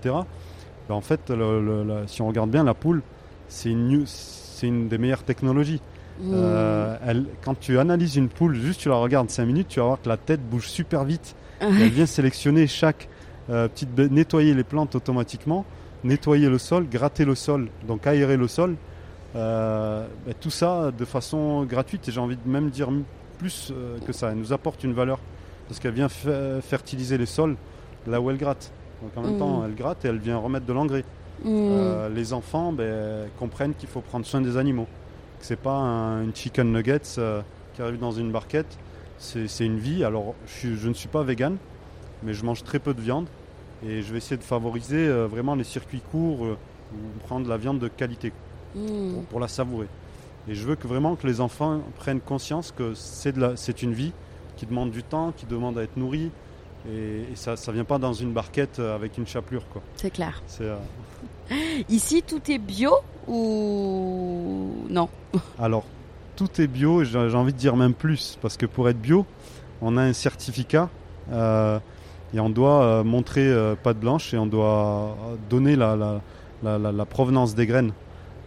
Ben, 0.87 0.95
en 0.95 1.01
fait, 1.01 1.29
le- 1.29 1.63
le- 1.63 1.83
la- 1.83 2.07
si 2.07 2.21
on 2.21 2.27
regarde 2.27 2.51
bien, 2.51 2.63
la 2.63 2.73
poule, 2.73 3.01
c'est 3.47 3.69
une, 3.71 4.05
une 4.63 4.87
des 4.87 4.97
meilleures 4.97 5.23
technologies. 5.23 5.81
Mmh. 6.19 6.31
Euh, 6.35 6.95
elle, 7.07 7.25
quand 7.43 7.59
tu 7.59 7.79
analyses 7.79 8.15
une 8.15 8.29
poule, 8.29 8.53
juste 8.53 8.81
tu 8.81 8.89
la 8.89 8.95
regardes 8.95 9.29
5 9.31 9.45
minutes, 9.45 9.67
tu 9.69 9.79
vas 9.79 9.87
voir 9.87 10.01
que 10.01 10.07
la 10.09 10.17
tête 10.17 10.41
bouge 10.47 10.67
super 10.67 11.03
vite. 11.03 11.35
Elle 11.59 11.71
vient 11.89 12.05
sélectionner 12.05 12.67
chaque 12.67 13.07
euh, 13.51 13.67
petite 13.67 13.95
nettoyer 13.97 14.53
les 14.53 14.63
plantes 14.63 14.95
automatiquement, 14.95 15.65
nettoyer 16.03 16.49
le 16.49 16.57
sol, 16.57 16.87
gratter 16.89 17.25
le 17.25 17.35
sol, 17.35 17.67
donc 17.87 18.07
aérer 18.07 18.37
le 18.37 18.47
sol. 18.47 18.75
Euh, 19.35 20.07
ben, 20.25 20.33
tout 20.39 20.49
ça 20.49 20.91
de 20.91 21.05
façon 21.05 21.63
gratuite 21.63 22.07
et 22.09 22.11
j'ai 22.11 22.19
envie 22.19 22.35
de 22.35 22.49
même 22.49 22.69
dire 22.69 22.89
plus 23.37 23.71
euh, 23.71 23.97
que 24.05 24.11
ça. 24.11 24.31
Elle 24.31 24.37
nous 24.37 24.51
apporte 24.53 24.83
une 24.83 24.93
valeur 24.93 25.19
parce 25.67 25.79
qu'elle 25.79 25.93
vient 25.93 26.07
fe- 26.07 26.61
fertiliser 26.61 27.17
les 27.17 27.25
sols 27.25 27.55
là 28.07 28.19
où 28.19 28.29
elle 28.29 28.37
gratte. 28.37 28.71
Donc 29.01 29.11
en 29.15 29.21
même 29.27 29.39
temps, 29.39 29.63
elle 29.65 29.73
gratte 29.75 30.03
et 30.05 30.09
elle 30.09 30.17
vient 30.17 30.37
remettre 30.37 30.65
de 30.65 30.73
l'engrais. 30.73 31.05
Mmh. 31.43 31.47
Euh, 31.49 32.09
les 32.09 32.33
enfants 32.33 32.71
ben, 32.71 33.27
comprennent 33.39 33.73
qu'il 33.73 33.89
faut 33.89 34.01
prendre 34.01 34.25
soin 34.25 34.41
des 34.41 34.57
animaux. 34.57 34.87
Que 35.39 35.45
c'est 35.45 35.55
pas 35.55 35.73
un, 35.73 36.23
une 36.23 36.35
chicken 36.35 36.71
nuggets 36.71 37.17
euh, 37.17 37.41
qui 37.73 37.81
arrive 37.81 37.99
dans 37.99 38.11
une 38.11 38.31
barquette. 38.31 38.77
C'est 39.17 39.65
une 39.65 39.79
vie. 39.79 40.03
Alors, 40.03 40.35
je 40.61 40.87
ne 40.87 40.93
suis 40.93 41.07
pas 41.07 41.23
vegan, 41.23 41.57
mais 42.23 42.33
je 42.33 42.43
mange 42.43 42.63
très 42.63 42.79
peu 42.79 42.93
de 42.93 43.01
viande 43.01 43.27
et 43.85 44.01
je 44.01 44.11
vais 44.11 44.17
essayer 44.17 44.37
de 44.37 44.43
favoriser 44.43 45.07
euh, 45.07 45.27
vraiment 45.27 45.55
les 45.55 45.63
circuits 45.63 46.01
courts 46.11 46.45
euh, 46.45 46.57
ou 46.93 47.19
prendre 47.25 47.45
de 47.45 47.49
la 47.49 47.57
viande 47.57 47.79
de 47.79 47.87
qualité 47.87 48.31
Mmh. 48.75 49.13
pour, 49.13 49.23
pour 49.25 49.39
la 49.39 49.47
savourer. 49.47 49.87
Et 50.47 50.55
je 50.55 50.65
veux 50.65 50.75
que 50.75 50.87
vraiment 50.87 51.15
que 51.15 51.27
les 51.27 51.41
enfants 51.41 51.81
prennent 51.97 52.21
conscience 52.21 52.73
que 52.75 52.93
c'est 52.95 53.83
une 53.83 53.93
vie 53.93 54.11
qui 54.57 54.65
demande 54.65 54.91
du 54.91 55.03
temps, 55.03 55.33
qui 55.35 55.45
demande 55.45 55.77
à 55.77 55.83
être 55.83 55.97
nourrie. 55.97 56.31
Et, 56.89 57.31
et 57.31 57.35
ça 57.35 57.53
ne 57.67 57.71
vient 57.73 57.83
pas 57.83 57.99
dans 57.99 58.13
une 58.13 58.31
barquette 58.31 58.79
euh, 58.79 58.95
avec 58.95 59.17
une 59.17 59.27
chapelure. 59.27 59.63
C'est 59.97 60.09
clair. 60.09 60.41
Euh, 60.61 60.77
Ici, 61.89 62.23
tout 62.23 62.41
est 62.49 62.57
bio 62.57 62.93
ou 63.27 64.85
non? 64.89 65.09
Alors, 65.59 65.83
tout 66.35 66.49
est 66.59 66.67
bio, 66.67 67.03
et 67.03 67.05
j'ai 67.05 67.29
j'ai 67.29 67.37
envie 67.37 67.53
de 67.53 67.57
dire 67.57 67.75
même 67.75 67.93
plus, 67.93 68.39
parce 68.41 68.57
que 68.57 68.65
pour 68.65 68.89
être 68.89 68.99
bio, 68.99 69.27
on 69.81 69.95
a 69.97 70.01
un 70.01 70.13
certificat 70.13 70.89
euh, 71.31 71.77
et 72.33 72.39
on 72.39 72.49
doit 72.49 72.83
euh, 72.83 73.03
montrer 73.03 73.47
euh, 73.47 73.75
pâte 73.75 73.99
blanche 73.99 74.33
et 74.33 74.37
on 74.37 74.45
doit 74.45 75.17
donner 75.49 75.75
la, 75.75 76.21
provenance 77.09 77.55
des 77.55 77.65
graines, 77.65 77.93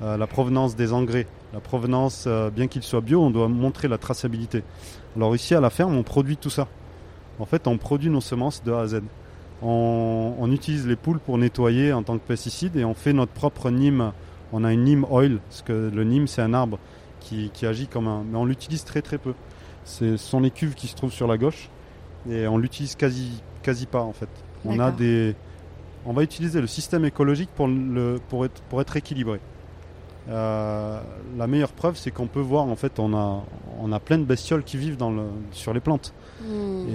euh, 0.03 0.17
la 0.17 0.27
provenance 0.27 0.75
des 0.77 0.93
engrais, 0.93 1.27
la 1.53 1.61
provenance, 1.61 2.25
euh, 2.27 2.51
bien 2.51 2.67
qu'il 2.67 2.83
soit 2.83 3.01
bio, 3.01 3.23
on 3.23 3.31
doit 3.31 3.49
montrer 3.49 3.87
la 3.89 3.99
traçabilité. 3.99 4.65
Alors 5.17 5.35
ici 5.37 5.55
à 5.55 5.61
la 5.61 5.71
ferme, 5.71 5.97
on 5.97 6.03
produit 6.03 6.37
tout 6.37 6.51
ça. 6.51 6.67
En 7.39 7.47
fait, 7.47 7.67
on 7.69 7.79
produit 7.79 8.11
nos 8.11 8.21
semences 8.21 8.63
de 8.65 8.73
A 8.73 8.81
à 8.81 8.87
Z. 8.87 9.03
On, 9.63 10.51
utilise 10.53 10.87
les 10.87 10.97
poules 10.97 11.21
pour 11.21 11.39
nettoyer 11.39 11.93
en 11.93 12.03
tant 12.03 12.19
que 12.19 12.27
pesticide 12.27 12.77
et 12.77 12.85
on 12.85 12.95
fait 12.95 13.13
notre 13.13 13.33
propre 13.33 13.71
Nîmes. 13.71 14.13
On 14.53 14.63
a 14.63 14.73
une 14.73 14.85
Nîmes 14.85 15.07
oil, 15.11 15.39
parce 15.49 15.63
que 15.63 15.91
le 15.93 16.05
Nîmes 16.05 16.27
c'est 16.27 16.43
un 16.43 16.55
arbre 16.55 16.79
qui, 17.21 17.51
qui 17.55 17.65
agit 17.65 17.87
comme 17.87 18.07
un. 18.09 18.25
Mais 18.31 18.37
on 18.37 18.45
l'utilise 18.45 18.85
très 18.85 19.01
très 19.01 19.19
peu. 19.19 19.33
Ce 19.85 20.17
sont 20.17 20.41
les 20.41 20.51
cuves 20.51 20.75
qui 20.75 20.87
se 20.87 20.97
trouvent 20.97 21.13
sur 21.13 21.27
la 21.27 21.39
gauche 21.39 21.71
et 22.29 22.47
on 22.47 22.59
l'utilise 22.59 22.95
quasi, 22.95 23.43
quasi 23.65 23.87
pas 23.87 24.03
en 24.03 24.13
fait. 24.13 24.29
On 24.65 24.79
a 24.79 24.91
des. 24.93 25.35
On 26.07 26.13
va 26.13 26.23
utiliser 26.23 26.61
le 26.61 26.67
système 26.67 27.05
écologique 27.05 27.49
pour, 27.57 27.67
le, 27.67 28.21
pour, 28.29 28.45
être, 28.45 28.61
pour 28.69 28.81
être 28.81 28.97
équilibré. 28.97 29.41
Euh, 30.31 31.01
la 31.37 31.47
meilleure 31.47 31.73
preuve, 31.73 31.97
c'est 31.97 32.11
qu'on 32.11 32.27
peut 32.27 32.41
voir 32.41 32.65
en 32.65 32.77
fait, 32.77 32.99
on 32.99 33.15
a, 33.15 33.43
on 33.81 33.93
a 33.93 34.01
plein 34.01 34.19
de 34.19 34.25
bestioles 34.25 34.63
qui 34.65 34.77
vivent 34.79 34.97
dans 34.97 35.11
le, 35.11 35.23
sur 35.51 35.75
les 35.75 35.81
plantes. 35.81 36.15
Mmh. 36.43 36.89
Et, 36.89 36.95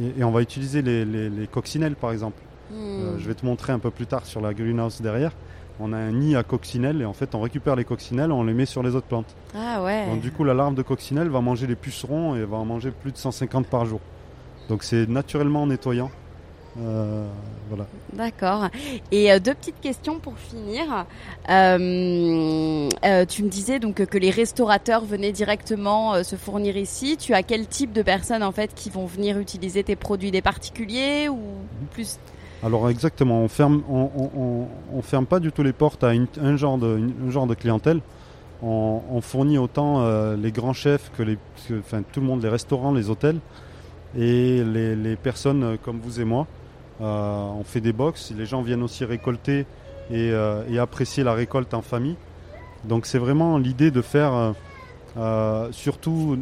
et- 0.00 0.18
et 0.20 0.24
on 0.24 0.30
va 0.32 0.42
utiliser 0.42 0.82
les, 0.82 1.04
les- 1.04 1.28
les 1.30 1.46
coccinelles 1.46 1.94
par 1.96 2.10
exemple. 2.12 2.40
Mmh. 2.70 2.74
Euh, 2.76 3.18
je 3.18 3.26
vais 3.28 3.34
te 3.34 3.44
montrer 3.46 3.72
un 3.72 3.78
peu 3.78 3.90
plus 3.90 4.06
tard 4.06 4.26
sur 4.26 4.40
la 4.40 4.52
greenhouse 4.54 5.00
derrière. 5.00 5.32
On 5.78 5.92
a 5.92 5.96
un 5.96 6.12
nid 6.12 6.36
à 6.36 6.42
coccinelles 6.42 7.00
et 7.02 7.04
en 7.04 7.12
fait 7.12 7.34
on 7.34 7.40
récupère 7.40 7.74
les 7.76 7.84
coccinelles, 7.84 8.32
on 8.32 8.42
les 8.44 8.52
met 8.52 8.66
sur 8.66 8.82
les 8.82 8.94
autres 8.96 9.06
plantes. 9.06 9.34
Ah 9.56 9.82
ouais. 9.82 10.06
Donc 10.06 10.20
du 10.20 10.30
coup 10.32 10.44
la 10.44 10.52
larve 10.54 10.74
de 10.74 10.82
coccinelle 10.82 11.28
va 11.28 11.40
manger 11.40 11.66
les 11.66 11.76
pucerons 11.76 12.34
et 12.36 12.44
va 12.44 12.56
en 12.58 12.64
manger 12.64 12.90
plus 12.90 13.12
de 13.12 13.16
150 13.16 13.66
par 13.66 13.86
jour. 13.86 14.00
Donc 14.70 14.84
c'est 14.84 15.08
naturellement 15.08 15.66
nettoyant. 15.66 16.10
Euh, 16.78 17.26
voilà. 17.68 17.86
D'accord. 18.12 18.68
Et 19.10 19.32
euh, 19.32 19.40
deux 19.40 19.54
petites 19.54 19.80
questions 19.80 20.20
pour 20.20 20.38
finir. 20.38 21.04
Euh, 21.50 22.88
tu 23.28 23.42
me 23.42 23.48
disais 23.48 23.80
donc 23.80 23.96
que 24.04 24.16
les 24.16 24.30
restaurateurs 24.30 25.04
venaient 25.04 25.32
directement 25.32 26.22
se 26.22 26.36
fournir 26.36 26.76
ici. 26.76 27.16
Tu 27.16 27.34
as 27.34 27.42
quel 27.42 27.66
type 27.66 27.92
de 27.92 28.02
personnes 28.02 28.44
en 28.44 28.52
fait 28.52 28.72
qui 28.76 28.90
vont 28.90 29.06
venir 29.06 29.38
utiliser 29.38 29.82
tes 29.82 29.96
produits 29.96 30.30
Des 30.30 30.40
particuliers 30.40 31.28
ou 31.28 31.38
plus? 31.90 32.18
Alors 32.62 32.88
exactement, 32.88 33.40
on 33.40 33.48
ferme, 33.48 33.82
on, 33.90 34.08
on- 34.16 34.30
on- 34.40 34.66
on 34.94 35.02
ferme 35.02 35.26
pas 35.26 35.40
du 35.40 35.50
tout 35.50 35.64
les 35.64 35.72
portes 35.72 36.04
à 36.04 36.14
une- 36.14 36.28
un, 36.40 36.56
genre 36.56 36.78
de, 36.78 36.96
une- 36.98 37.14
un 37.26 37.30
genre 37.32 37.48
de 37.48 37.54
clientèle. 37.54 38.00
On, 38.62 39.20
fournit 39.22 39.56
autant 39.58 40.04
les 40.36 40.52
grands 40.52 40.74
chefs 40.74 41.10
que 41.16 41.22
les, 41.24 41.38
que- 41.66 41.78
enfin 41.80 42.02
tout 42.12 42.20
le 42.20 42.26
monde, 42.26 42.42
les 42.42 42.48
restaurants, 42.50 42.92
les 42.92 43.08
hôtels 43.10 43.38
et 44.16 44.64
les, 44.64 44.96
les 44.96 45.16
personnes 45.16 45.62
euh, 45.64 45.76
comme 45.82 46.00
vous 46.00 46.20
et 46.20 46.24
moi. 46.24 46.46
Euh, 47.00 47.46
on 47.58 47.64
fait 47.64 47.80
des 47.80 47.92
box, 47.92 48.32
les 48.36 48.46
gens 48.46 48.62
viennent 48.62 48.82
aussi 48.82 49.04
récolter 49.04 49.60
et, 50.10 50.30
euh, 50.32 50.62
et 50.68 50.78
apprécier 50.78 51.24
la 51.24 51.32
récolte 51.32 51.72
en 51.72 51.82
famille. 51.82 52.16
Donc 52.84 53.06
c'est 53.06 53.18
vraiment 53.18 53.58
l'idée 53.58 53.90
de 53.90 54.02
faire, 54.02 54.54
surtout 55.70 56.38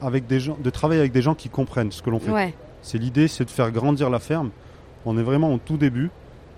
avec 0.00 0.26
des 0.26 0.40
gens, 0.40 0.56
de 0.62 0.70
travailler 0.70 1.00
avec 1.00 1.12
des 1.12 1.22
gens 1.22 1.34
qui 1.34 1.48
comprennent 1.48 1.92
ce 1.92 2.02
que 2.02 2.10
l'on 2.10 2.18
fait. 2.18 2.32
Ouais. 2.32 2.54
C'est 2.82 2.98
l'idée, 2.98 3.28
c'est 3.28 3.44
de 3.44 3.50
faire 3.50 3.70
grandir 3.70 4.10
la 4.10 4.18
ferme. 4.18 4.50
On 5.04 5.18
est 5.18 5.22
vraiment 5.22 5.52
au 5.52 5.58
tout 5.58 5.76
début 5.76 6.10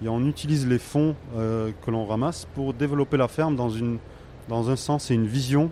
et 0.05 0.09
on 0.09 0.25
utilise 0.27 0.67
les 0.67 0.79
fonds 0.79 1.15
euh, 1.37 1.71
que 1.85 1.91
l'on 1.91 2.07
ramasse 2.07 2.47
pour 2.55 2.75
développer 2.75 3.17
la 3.17 3.29
ferme 3.29 3.57
dans, 3.57 3.71
une, 3.71 3.99
dans 4.49 4.71
un 4.71 4.77
sens 4.77 5.11
et 5.11 5.15
une 5.15 5.27
vision 5.27 5.71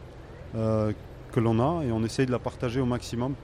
euh, 0.56 0.92
que 1.32 1.40
l'on 1.40 1.58
a 1.60 1.84
et 1.84 1.92
on 1.92 2.02
essaye 2.04 2.26
de 2.26 2.32
la 2.32 2.38
partager 2.38 2.80
au 2.80 2.86
maximum 2.86 3.34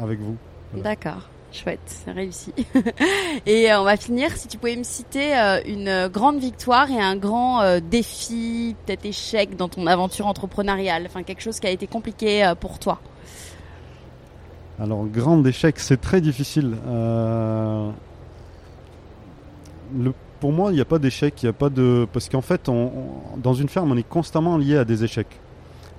avec 0.00 0.20
vous. 0.20 0.36
Voilà. 0.72 0.90
D'accord. 0.90 1.28
Chouette, 1.52 1.80
c'est 1.86 2.10
réussi. 2.10 2.52
et 3.46 3.72
euh, 3.72 3.80
on 3.80 3.84
va 3.84 3.96
finir, 3.96 4.30
si 4.36 4.46
tu 4.48 4.58
pouvais 4.58 4.76
me 4.76 4.82
citer 4.82 5.38
euh, 5.38 5.60
une 5.66 5.88
euh, 5.88 6.08
grande 6.08 6.38
victoire 6.38 6.90
et 6.90 7.00
un 7.00 7.16
grand 7.16 7.62
euh, 7.62 7.80
défi, 7.80 8.74
peut-être 8.84 9.06
échec 9.06 9.56
dans 9.56 9.68
ton 9.68 9.86
aventure 9.86 10.26
entrepreneuriale, 10.26 11.04
enfin 11.06 11.22
quelque 11.22 11.40
chose 11.40 11.58
qui 11.58 11.66
a 11.66 11.70
été 11.70 11.86
compliqué 11.86 12.44
euh, 12.44 12.54
pour 12.54 12.78
toi. 12.78 13.00
Alors, 14.78 15.06
grand 15.06 15.42
échec, 15.46 15.78
c'est 15.78 16.00
très 16.00 16.20
difficile. 16.20 16.76
Euh, 16.86 17.90
le- 19.96 20.12
pour 20.40 20.52
moi, 20.52 20.70
il 20.70 20.74
n'y 20.74 20.80
a 20.82 20.84
pas 20.84 20.98
d'échec, 20.98 21.42
il 21.42 21.46
y 21.46 21.48
a 21.48 21.54
pas 21.54 21.70
de 21.70 22.06
parce 22.12 22.28
qu'en 22.28 22.42
fait, 22.42 22.68
on- 22.68 22.90
dans 23.38 23.54
une 23.54 23.68
ferme, 23.70 23.92
on 23.92 23.96
est 23.96 24.06
constamment 24.06 24.58
lié 24.58 24.76
à 24.76 24.84
des 24.84 25.02
échecs. 25.04 25.40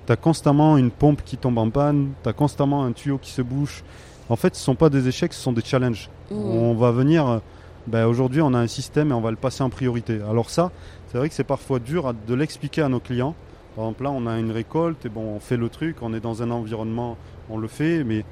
Tu 0.08 0.12
as 0.12 0.16
constamment 0.16 0.78
une 0.78 0.90
pompe 0.90 1.20
qui 1.22 1.36
tombe 1.36 1.58
en 1.58 1.68
panne, 1.68 2.12
tu 2.22 2.28
as 2.30 2.32
constamment 2.32 2.82
un 2.82 2.92
tuyau 2.92 3.18
qui 3.18 3.30
se 3.30 3.42
bouche. 3.42 3.84
En 4.30 4.36
fait, 4.36 4.54
ce 4.54 4.60
ne 4.62 4.64
sont 4.64 4.74
pas 4.74 4.88
des 4.88 5.06
échecs, 5.06 5.34
ce 5.34 5.42
sont 5.42 5.52
des 5.52 5.60
challenges. 5.62 6.08
Mmh. 6.30 6.34
On 6.34 6.74
va 6.74 6.92
venir. 6.92 7.28
euh, 7.28 7.38
ben, 7.86 8.06
Aujourd'hui, 8.06 8.40
on 8.40 8.54
a 8.54 8.58
un 8.58 8.66
système 8.68 9.10
et 9.10 9.12
on 9.12 9.20
va 9.20 9.30
le 9.30 9.36
passer 9.36 9.62
en 9.62 9.68
priorité. 9.68 10.18
Alors 10.26 10.48
ça, 10.48 10.70
c'est 11.12 11.18
vrai 11.18 11.28
que 11.28 11.34
c'est 11.34 11.44
parfois 11.44 11.78
dur 11.78 12.06
à- 12.06 12.14
de 12.14 12.32
l'expliquer 12.34 12.80
à 12.80 12.88
nos 12.88 13.00
clients. 13.00 13.34
Par 13.76 13.84
exemple, 13.84 14.04
là, 14.04 14.10
on 14.10 14.26
a 14.26 14.38
une 14.38 14.50
récolte 14.50 15.04
et 15.04 15.10
bon, 15.10 15.34
on 15.36 15.40
fait 15.40 15.58
le 15.58 15.68
truc, 15.68 15.96
on 16.00 16.14
est 16.14 16.20
dans 16.20 16.42
un 16.42 16.50
environnement, 16.52 17.18
on 17.50 17.58
le 17.58 17.68
fait, 17.68 18.02
mais 18.02 18.24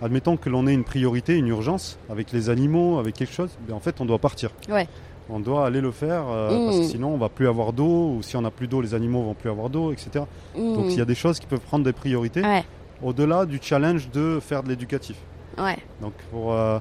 admettons 0.00 0.38
que 0.38 0.48
l'on 0.48 0.66
ait 0.66 0.72
une 0.72 0.82
priorité, 0.84 1.36
une 1.36 1.48
urgence 1.48 1.98
avec 2.08 2.32
les 2.32 2.48
animaux, 2.48 2.98
avec 2.98 3.16
quelque 3.16 3.34
chose, 3.34 3.50
ben, 3.68 3.74
en 3.74 3.80
fait, 3.80 4.00
on 4.00 4.06
doit 4.06 4.18
partir. 4.18 4.48
Ouais. 4.70 4.88
On 5.30 5.40
doit 5.40 5.66
aller 5.66 5.80
le 5.80 5.92
faire 5.92 6.24
euh, 6.28 6.48
parce 6.66 6.76
que 6.78 6.82
Mmh. 6.82 6.88
sinon, 6.88 7.14
on 7.14 7.18
va 7.18 7.28
plus 7.28 7.48
avoir 7.48 7.72
d'eau, 7.72 8.16
ou 8.16 8.22
si 8.22 8.36
on 8.36 8.42
n'a 8.42 8.50
plus 8.50 8.66
d'eau, 8.66 8.80
les 8.80 8.92
animaux 8.94 9.22
vont 9.22 9.34
plus 9.34 9.48
avoir 9.50 9.70
d'eau, 9.70 9.92
etc. 9.92 10.24
Donc, 10.56 10.86
il 10.90 10.96
y 10.98 11.00
a 11.00 11.04
des 11.04 11.14
choses 11.14 11.38
qui 11.38 11.46
peuvent 11.46 11.60
prendre 11.60 11.84
des 11.84 11.92
priorités. 11.92 12.42
Ouais, 12.42 12.64
au-delà 13.02 13.46
du 13.46 13.58
challenge 13.62 14.10
de 14.10 14.38
faire 14.40 14.62
de 14.62 14.68
l'éducatif. 14.68 15.16
ouais. 15.58 15.76
Donc 16.00 16.12
pour 16.30 16.52
euh, 16.52 16.78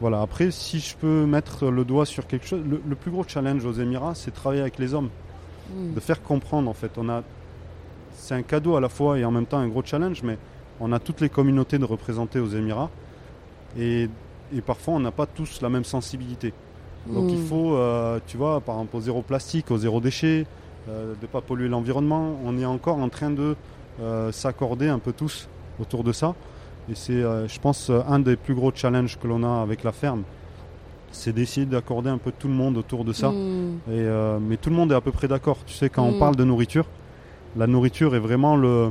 voilà. 0.00 0.20
Après, 0.22 0.50
si 0.50 0.78
je 0.80 0.96
peux 0.96 1.26
mettre 1.26 1.70
le 1.70 1.84
doigt 1.84 2.06
sur 2.06 2.26
quelque 2.26 2.46
chose, 2.46 2.62
le, 2.68 2.80
le 2.88 2.94
plus 2.94 3.10
gros 3.10 3.24
challenge 3.26 3.64
aux 3.64 3.72
Émirats, 3.72 4.14
c'est 4.14 4.30
de 4.30 4.36
travailler 4.36 4.60
avec 4.62 4.78
les 4.78 4.94
hommes, 4.94 5.10
Mmh. 5.72 5.94
de 5.94 6.00
faire 6.00 6.20
comprendre 6.22 6.68
en 6.70 6.74
fait. 6.74 6.90
On 6.96 7.08
a, 7.08 7.22
c'est 8.14 8.34
un 8.34 8.42
cadeau 8.42 8.74
à 8.76 8.80
la 8.80 8.88
fois 8.88 9.18
et 9.18 9.24
en 9.24 9.30
même 9.30 9.46
temps 9.46 9.58
un 9.58 9.68
gros 9.68 9.82
challenge, 9.84 10.22
mais 10.24 10.36
on 10.80 10.90
a 10.92 10.98
toutes 10.98 11.20
les 11.20 11.28
communautés 11.28 11.78
de 11.78 11.84
représenter 11.84 12.40
aux 12.40 12.48
Émirats 12.48 12.90
et, 13.78 14.08
et 14.52 14.60
parfois 14.60 14.94
on 14.94 15.00
n'a 15.00 15.12
pas 15.12 15.26
tous 15.26 15.60
la 15.62 15.68
même 15.68 15.84
sensibilité. 15.84 16.52
Donc 17.12 17.30
il 17.30 17.38
Mmh. 17.38 17.46
faut, 17.46 17.74
euh, 17.74 18.18
tu 18.26 18.36
vois, 18.36 18.60
par 18.60 18.76
exemple 18.76 18.96
au 18.96 19.00
zéro 19.00 19.22
plastique, 19.22 19.70
au 19.70 19.78
zéro 19.78 20.00
déchet, 20.00 20.46
euh, 20.88 21.14
de 21.14 21.22
ne 21.22 21.26
pas 21.26 21.40
polluer 21.40 21.68
l'environnement. 21.68 22.36
On 22.44 22.58
est 22.58 22.64
encore 22.64 22.98
en 22.98 23.08
train 23.08 23.30
de 23.30 23.56
euh, 24.00 24.32
s'accorder 24.32 24.88
un 24.88 24.98
peu 24.98 25.12
tous 25.12 25.48
autour 25.80 26.04
de 26.04 26.12
ça. 26.12 26.34
Et 26.90 26.94
c'est, 26.94 27.20
je 27.20 27.60
pense, 27.60 27.90
un 28.08 28.18
des 28.18 28.34
plus 28.34 28.54
gros 28.54 28.72
challenges 28.74 29.16
que 29.16 29.28
l'on 29.28 29.44
a 29.44 29.62
avec 29.62 29.84
la 29.84 29.92
ferme. 29.92 30.22
C'est 31.12 31.32
d'essayer 31.32 31.64
d'accorder 31.66 32.10
un 32.10 32.18
peu 32.18 32.32
tout 32.36 32.48
le 32.48 32.54
monde 32.54 32.76
autour 32.78 33.04
de 33.04 33.12
ça. 33.12 33.30
Mmh. 33.30 33.92
Et, 33.92 34.38
mais 34.40 34.56
tout 34.56 34.70
le 34.70 34.76
monde 34.76 34.90
est 34.90 34.96
à 34.96 35.00
peu 35.00 35.12
près 35.12 35.28
d'accord. 35.28 35.58
Tu 35.66 35.74
sais, 35.74 35.88
quand 35.88 36.02
on 36.02 36.18
parle 36.18 36.34
de 36.34 36.42
nourriture, 36.42 36.86
la 37.56 37.68
nourriture 37.68 38.16
est 38.16 38.18
vraiment 38.18 38.56
le, 38.56 38.90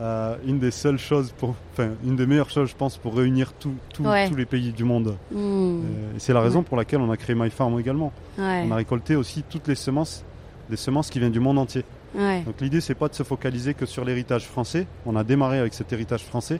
euh, 0.00 0.36
une 0.46 0.58
des 0.58 0.70
seules 0.70 0.98
choses 0.98 1.32
pour, 1.36 1.54
enfin, 1.72 1.90
une 2.04 2.14
des 2.16 2.26
meilleures 2.26 2.50
choses, 2.50 2.70
je 2.70 2.76
pense, 2.76 2.96
pour 2.96 3.16
réunir 3.16 3.52
tout- 3.54 3.74
tout- 3.92 4.04
Ouais. 4.04 4.28
tous 4.28 4.36
les 4.36 4.46
pays 4.46 4.72
du 4.72 4.84
monde. 4.84 5.16
Hmm. 5.32 5.36
Euh, 5.36 6.16
et 6.16 6.18
c'est 6.18 6.32
la 6.32 6.40
raison 6.40 6.60
Ouais. 6.60 6.64
pour 6.64 6.76
laquelle 6.76 7.00
on 7.00 7.10
a 7.10 7.16
créé 7.16 7.34
My 7.34 7.50
Farm 7.50 7.78
également. 7.80 8.12
Ouais. 8.38 8.64
On 8.66 8.70
a 8.70 8.76
récolté 8.76 9.16
aussi 9.16 9.42
toutes 9.48 9.66
les 9.68 9.74
semences, 9.74 10.24
des 10.70 10.76
semences 10.76 11.10
qui 11.10 11.18
viennent 11.18 11.32
du 11.32 11.40
monde 11.40 11.58
entier. 11.58 11.84
Donc 12.14 12.60
l'idée, 12.62 12.80
c'est 12.80 12.94
pas 12.94 13.08
de 13.08 13.14
se 13.14 13.22
focaliser 13.22 13.74
que 13.74 13.84
sur 13.86 14.04
l'héritage 14.04 14.44
français. 14.46 14.86
On 15.04 15.14
a 15.14 15.24
démarré 15.24 15.58
avec 15.58 15.74
cet 15.74 15.92
héritage 15.92 16.24
français, 16.24 16.58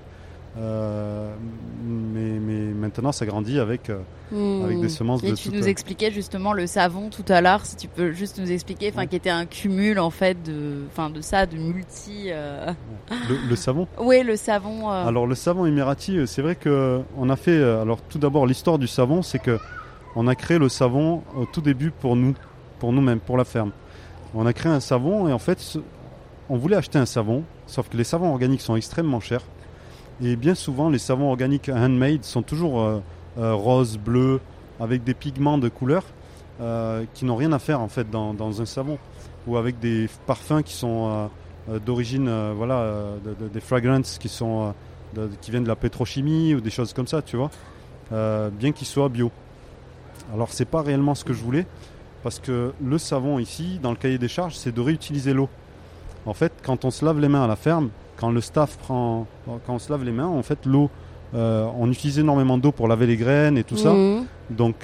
euh, 0.58 1.32
maintenant, 2.88 3.12
ça 3.12 3.24
grandit 3.26 3.58
avec, 3.60 3.88
euh, 3.90 3.98
Hmm. 4.30 4.62
avec 4.64 4.80
des 4.80 4.88
semences 4.90 5.22
Et 5.24 5.30
de 5.30 5.36
tu 5.36 5.44
toute- 5.48 5.54
nous 5.54 5.68
expliquais 5.68 6.10
justement 6.10 6.52
le 6.52 6.66
savon 6.66 7.08
tout 7.08 7.24
à 7.28 7.40
l'heure, 7.40 7.64
si 7.64 7.76
tu 7.76 7.88
peux 7.88 8.12
juste 8.12 8.38
nous 8.38 8.50
expliquer, 8.52 8.90
enfin 8.90 9.02
Ouais. 9.02 9.06
qui 9.06 9.16
était 9.16 9.30
un 9.30 9.46
cumul 9.46 9.98
en 9.98 10.10
fait 10.10 10.42
de, 10.42 10.82
de 11.14 11.20
ça, 11.22 11.46
de 11.46 11.56
multi. 11.56 12.24
euh, 12.26 12.70
le, 13.28 13.36
le 13.48 13.56
savon. 13.56 13.86
Oui, 14.00 14.22
le 14.22 14.36
savon. 14.36 14.90
euh, 14.90 15.06
Alors 15.06 15.26
le 15.26 15.34
savon 15.34 15.64
émirati, 15.64 16.18
euh, 16.18 16.26
c'est 16.26 16.42
vrai 16.42 16.56
que 16.56 17.00
on 17.16 17.30
a 17.30 17.36
fait. 17.36 17.52
euh, 17.52 17.80
Alors 17.80 18.00
tout 18.02 18.18
d'abord, 18.18 18.46
l'histoire 18.46 18.78
du 18.78 18.86
savon, 18.86 19.22
c'est 19.22 19.38
que 19.38 19.58
on 20.16 20.26
a 20.26 20.34
créé 20.34 20.58
le 20.58 20.68
savon 20.68 21.22
au 21.36 21.46
tout 21.46 21.60
début 21.62 21.90
pour 21.90 22.14
nous, 22.16 22.34
pour 22.80 22.92
nous-mêmes, 22.92 23.20
pour 23.20 23.36
la 23.38 23.44
ferme. 23.44 23.70
On 24.34 24.44
a 24.46 24.52
créé 24.52 24.70
un 24.70 24.80
savon 24.80 25.26
et 25.28 25.32
en 25.32 25.38
fait, 25.38 25.78
on 26.50 26.56
voulait 26.58 26.76
acheter 26.76 26.98
un 26.98 27.06
savon, 27.06 27.44
sauf 27.66 27.88
que 27.88 27.96
les 27.96 28.04
savons 28.04 28.30
organiques 28.30 28.60
sont 28.60 28.76
extrêmement 28.76 29.20
chers. 29.20 29.42
Et 30.22 30.36
bien 30.36 30.54
souvent, 30.54 30.90
les 30.90 30.98
savons 30.98 31.28
organiques 31.30 31.68
handmade 31.68 32.24
sont 32.24 32.42
toujours 32.42 32.80
euh, 32.80 33.00
euh, 33.38 33.54
roses, 33.54 33.98
bleus, 33.98 34.40
avec 34.80 35.04
des 35.04 35.14
pigments 35.14 35.58
de 35.58 35.68
couleur 35.68 36.02
euh, 36.60 37.04
qui 37.14 37.24
n'ont 37.24 37.36
rien 37.36 37.52
à 37.52 37.58
faire 37.58 37.80
en 37.80 37.88
fait 37.88 38.10
dans, 38.10 38.34
dans 38.34 38.60
un 38.60 38.66
savon, 38.66 38.98
ou 39.46 39.56
avec 39.56 39.78
des 39.78 40.08
parfums 40.26 40.62
qui 40.64 40.74
sont 40.74 41.28
d'origine, 41.84 42.30
voilà, 42.56 43.12
de- 43.24 43.34
de- 43.44 43.48
des 43.48 43.60
fragrances 43.60 44.18
qui 44.18 44.28
sont 44.28 44.74
qui 45.40 45.50
viennent 45.50 45.62
de 45.64 45.68
la 45.68 45.76
pétrochimie 45.76 46.54
ou 46.54 46.60
des 46.60 46.70
choses 46.70 46.92
comme 46.92 47.06
ça, 47.06 47.22
tu 47.22 47.36
vois, 47.36 47.50
bien 48.10 48.72
qu'ils 48.72 48.86
soient 48.86 49.08
bio. 49.08 49.30
Alors 50.34 50.52
c'est 50.52 50.64
pas 50.66 50.82
réellement 50.82 51.14
ce 51.14 51.24
que 51.24 51.32
je 51.32 51.42
voulais, 51.42 51.66
parce 52.22 52.38
que 52.40 52.72
le 52.82 52.98
savon 52.98 53.38
ici, 53.38 53.78
dans 53.82 53.90
le 53.90 53.96
cahier 53.96 54.18
des 54.18 54.28
charges, 54.28 54.54
c'est 54.56 54.72
de 54.74 54.80
réutiliser 54.80 55.32
l'eau. 55.32 55.48
En 56.28 56.34
fait, 56.34 56.52
quand 56.62 56.84
on 56.84 56.90
se 56.90 57.04
lave 57.04 57.18
les 57.20 57.28
mains 57.28 57.42
à 57.42 57.46
la 57.46 57.56
ferme, 57.56 57.88
quand 58.16 58.30
le 58.30 58.40
staff 58.40 58.76
prend, 58.76 59.26
quand 59.46 59.74
on 59.74 59.78
se 59.78 59.90
lave 59.90 60.04
les 60.04 60.12
mains, 60.12 60.26
en 60.26 60.42
fait, 60.42 60.66
l'eau, 60.66 60.90
euh, 61.34 61.66
on 61.78 61.90
utilise 61.90 62.18
énormément 62.18 62.58
d'eau 62.58 62.70
pour 62.70 62.86
laver 62.86 63.06
les 63.06 63.16
graines 63.16 63.56
et 63.56 63.64
tout 63.64 63.76
ça. 63.76 63.92
hmm. 63.92 64.26
Donc, 64.50 64.74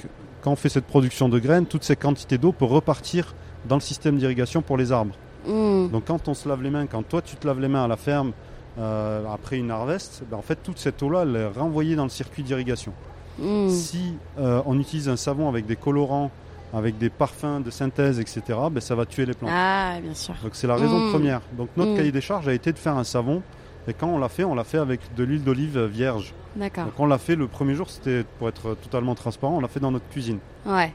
quand 0.41 0.51
on 0.51 0.55
fait 0.55 0.69
cette 0.69 0.85
production 0.85 1.29
de 1.29 1.39
graines, 1.39 1.65
toutes 1.65 1.83
ces 1.83 1.95
quantités 1.95 2.37
d'eau 2.37 2.51
peuvent 2.51 2.71
repartir 2.71 3.35
dans 3.67 3.75
le 3.75 3.81
système 3.81 4.17
d'irrigation 4.17 4.61
pour 4.61 4.77
les 4.77 4.91
arbres. 4.91 5.15
Hmm. 5.47 5.89
Donc 5.89 6.05
quand 6.05 6.27
on 6.27 6.33
se 6.33 6.49
lave 6.49 6.63
les 6.63 6.69
mains, 6.69 6.87
quand 6.87 7.03
toi 7.03 7.21
tu 7.21 7.35
te 7.35 7.45
laves 7.45 7.59
les 7.59 7.67
mains 7.67 7.83
à 7.83 7.87
la 7.87 7.97
ferme 7.97 8.31
euh, 8.79 9.23
après 9.31 9.57
une 9.57 9.69
harvest, 9.69 10.23
ben, 10.29 10.37
en 10.37 10.41
fait 10.41 10.57
toute 10.63 10.79
cette 10.79 11.01
eau-là 11.03 11.23
elle 11.23 11.35
est 11.35 11.47
renvoyée 11.47 11.95
dans 11.95 12.03
le 12.03 12.09
circuit 12.09 12.43
d'irrigation. 12.43 12.93
Hmm. 13.37 13.69
Si 13.69 14.13
euh, 14.39 14.61
on 14.65 14.79
utilise 14.79 15.07
un 15.07 15.17
savon 15.17 15.47
avec 15.47 15.65
des 15.65 15.75
colorants, 15.75 16.31
avec 16.75 16.97
des 16.97 17.09
parfums 17.09 17.61
de 17.63 17.69
synthèse, 17.71 18.19
etc., 18.19 18.41
ben, 18.71 18.81
ça 18.81 18.95
va 18.95 19.05
tuer 19.05 19.25
les 19.25 19.33
plantes. 19.33 19.51
Ah, 19.53 19.95
bien 20.03 20.13
sûr. 20.13 20.33
Donc 20.43 20.51
c'est 20.53 20.67
la 20.67 20.75
raison 20.75 20.99
Mm. 21.07 21.11
première. 21.11 21.41
Donc 21.57 21.69
notre 21.77 21.91
Mm. 21.93 21.95
cahier 21.97 22.11
des 22.11 22.21
charges 22.21 22.47
a 22.47 22.53
été 22.53 22.71
de 22.73 22.77
faire 22.77 22.97
un 22.97 23.03
savon. 23.05 23.41
Et 23.87 23.93
quand 23.93 24.07
on 24.07 24.17
l'a 24.17 24.29
fait, 24.29 24.43
on 24.43 24.55
l'a 24.55 24.63
fait 24.63 24.79
avec 24.79 24.99
de 25.15 25.23
l'huile 25.23 25.43
d'olive 25.43 25.79
vierge. 25.85 26.33
D'accord. 26.55 26.85
Donc 26.85 26.99
on 26.99 27.05
l'a 27.05 27.17
fait 27.19 27.35
le 27.35 27.47
premier 27.47 27.75
jour, 27.75 27.89
c'était 27.89 28.23
pour 28.39 28.49
être 28.49 28.75
totalement 28.81 29.13
transparent, 29.15 29.57
on 29.57 29.59
l'a 29.61 29.67
fait 29.67 29.79
dans 29.79 29.91
notre 29.91 30.07
cuisine. 30.09 30.39
Ouais. 30.65 30.91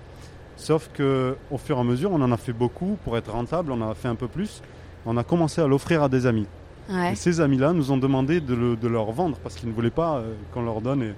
Sauf 0.57 0.91
que 0.93 1.37
au 1.51 1.57
fur 1.59 1.77
et 1.79 1.81
à 1.81 1.85
mesure, 1.85 2.11
on 2.13 2.21
en 2.21 2.33
a 2.33 2.37
fait 2.37 2.53
beaucoup 2.53 2.99
pour 3.05 3.17
être 3.17 3.31
rentable, 3.31 3.73
on 3.73 3.81
en 3.81 3.91
a 3.91 3.95
fait 3.95 4.09
un 4.09 4.15
peu 4.17 4.29
plus. 4.29 4.61
On 5.07 5.17
a 5.17 5.25
commencé 5.25 5.61
à 5.63 5.67
l'offrir 5.67 6.03
à 6.03 6.09
des 6.09 6.27
amis. 6.27 6.47
Ouais. 6.91 7.13
Et 7.13 7.15
ces 7.15 7.41
amis-là 7.41 7.73
nous 7.73 7.93
ont 7.93 7.97
demandé 7.97 8.41
de, 8.41 8.55
le, 8.55 8.77
de 8.77 8.89
leur 8.89 9.11
vendre 9.13 9.39
parce 9.43 9.55
qu'ils 9.55 9.69
ne 9.69 9.75
voulaient 9.75 9.89
pas 9.91 10.17
euh, 10.17 10.33
qu'on 10.53 10.63
leur 10.63 10.81
donne. 10.81 11.03
Et- 11.03 11.15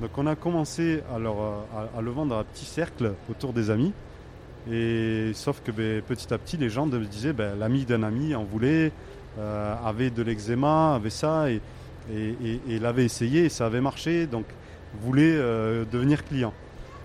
Donc 0.00 0.10
on 0.16 0.26
a 0.26 0.34
commencé 0.34 1.02
euh, 1.12 1.28
à, 1.94 1.98
à 1.98 2.00
le 2.00 2.10
vendre 2.10 2.36
à 2.36 2.44
petit 2.44 2.64
cercle 2.64 3.12
autour 3.30 3.52
des 3.52 3.70
amis. 3.70 3.92
Et 4.70 5.32
sauf 5.34 5.62
que 5.62 5.70
ben, 5.70 6.02
petit 6.02 6.32
à 6.32 6.38
petit, 6.38 6.56
les 6.56 6.70
gens 6.70 6.86
de- 6.86 6.98
disaient 6.98 7.32
ben, 7.32 7.58
l'ami 7.58 7.84
d'un 7.84 8.02
ami 8.02 8.34
en 8.34 8.44
voulait, 8.44 8.92
euh, 9.38 9.74
avait 9.84 10.10
de 10.10 10.22
l'eczéma, 10.22 10.94
avait 10.94 11.10
ça, 11.10 11.50
et, 11.50 11.60
l'avait 12.80 13.04
essayé 13.04 13.44
et 13.44 13.48
ça 13.48 13.66
avait 13.66 13.80
marché, 13.80 14.26
donc 14.26 14.44
voulait 15.02 15.36
euh, 15.36 15.84
devenir 15.90 16.24
client. 16.24 16.52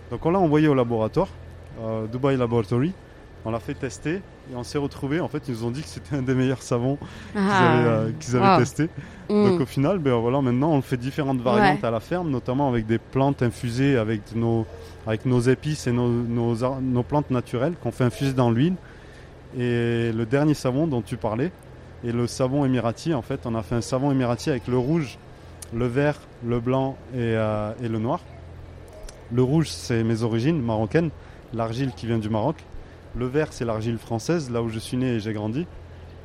Donc 0.10 0.26
on 0.26 0.32
l'a 0.32 0.40
envoyé 0.40 0.68
au 0.68 0.74
laboratoire, 0.74 1.28
Dubai 2.12 2.38
Laboratory. 2.38 2.94
On 3.44 3.52
l'a 3.52 3.60
fait 3.60 3.74
tester 3.74 4.22
et 4.52 4.56
on 4.56 4.64
s'est 4.64 4.78
retrouvé. 4.78 5.20
En 5.20 5.28
fait, 5.28 5.48
ils 5.48 5.54
nous 5.56 5.64
ont 5.66 5.72
dit 5.72 5.82
que 5.82 5.88
c'était 5.88 6.16
un 6.16 6.22
des 6.22 6.36
meilleurs 6.36 6.62
savons 6.62 6.98
qu'ils 6.98 7.42
Ah. 7.42 7.74
avaient, 7.74 7.88
euh, 7.88 8.12
qu'ils 8.20 8.36
avaient 8.36 8.48
Wow. 8.54 8.58
testé. 8.60 8.90
Hmm. 9.30 9.44
Donc 9.50 9.62
au 9.62 9.66
final, 9.66 9.98
ben 10.00 10.14
voilà, 10.16 10.42
maintenant 10.42 10.72
on 10.72 10.82
fait 10.82 10.98
différentes 10.98 11.42
variantes 11.42 11.84
à 11.84 11.90
la 11.92 12.00
ferme, 12.00 12.30
notamment 12.30 12.68
avec 12.70 12.86
des 12.86 13.00
plantes 13.00 13.42
infusées 13.42 13.98
avec 13.98 14.36
nos, 14.36 14.66
avec 15.08 15.26
nos 15.26 15.40
épices 15.40 15.88
et 15.88 15.92
nos, 15.92 16.10
nos, 16.10 16.64
ar- 16.64 16.80
nos 16.82 17.04
plantes 17.04 17.32
naturelles 17.32 17.74
qu'on 17.82 17.92
fait 17.92 18.04
infuser 18.04 18.34
dans 18.34 18.52
l'huile. 18.52 18.76
Et 19.58 20.12
le 20.12 20.26
dernier 20.26 20.54
savon 20.54 20.86
dont 20.86 21.02
tu 21.02 21.18
parlais, 21.18 21.52
et 22.04 22.12
le 22.12 22.28
savon 22.28 22.66
émirati, 22.66 23.14
en 23.14 23.22
fait, 23.22 23.42
on 23.46 23.56
a 23.56 23.64
fait 23.64 23.76
un 23.76 23.82
savon 23.82 24.12
émirati 24.12 24.50
avec 24.52 24.68
le 24.68 24.78
rouge, 24.78 25.18
le 25.74 25.88
vert, 25.88 26.20
le 26.46 26.60
blanc 26.60 26.98
et, 27.14 27.18
euh, 27.20 27.72
et 27.82 27.88
le 27.88 27.98
noir. 27.98 28.20
Le 29.32 29.42
rouge, 29.42 29.70
c'est 29.70 30.04
mes 30.04 30.22
origines 30.22 30.62
marocaines, 30.62 31.10
l'argile 31.54 31.92
qui 31.96 32.06
vient 32.06 32.20
du 32.20 32.30
Maroc. 32.30 32.58
Le 33.18 33.26
vert, 33.28 33.48
c'est 33.54 33.66
l'argile 33.66 33.98
française, 33.98 34.50
là 34.52 34.62
où 34.62 34.70
je 34.70 34.80
suis 34.80 34.98
né 34.98 35.14
et 35.16 35.20
j'ai 35.20 35.34
grandi. 35.34 35.66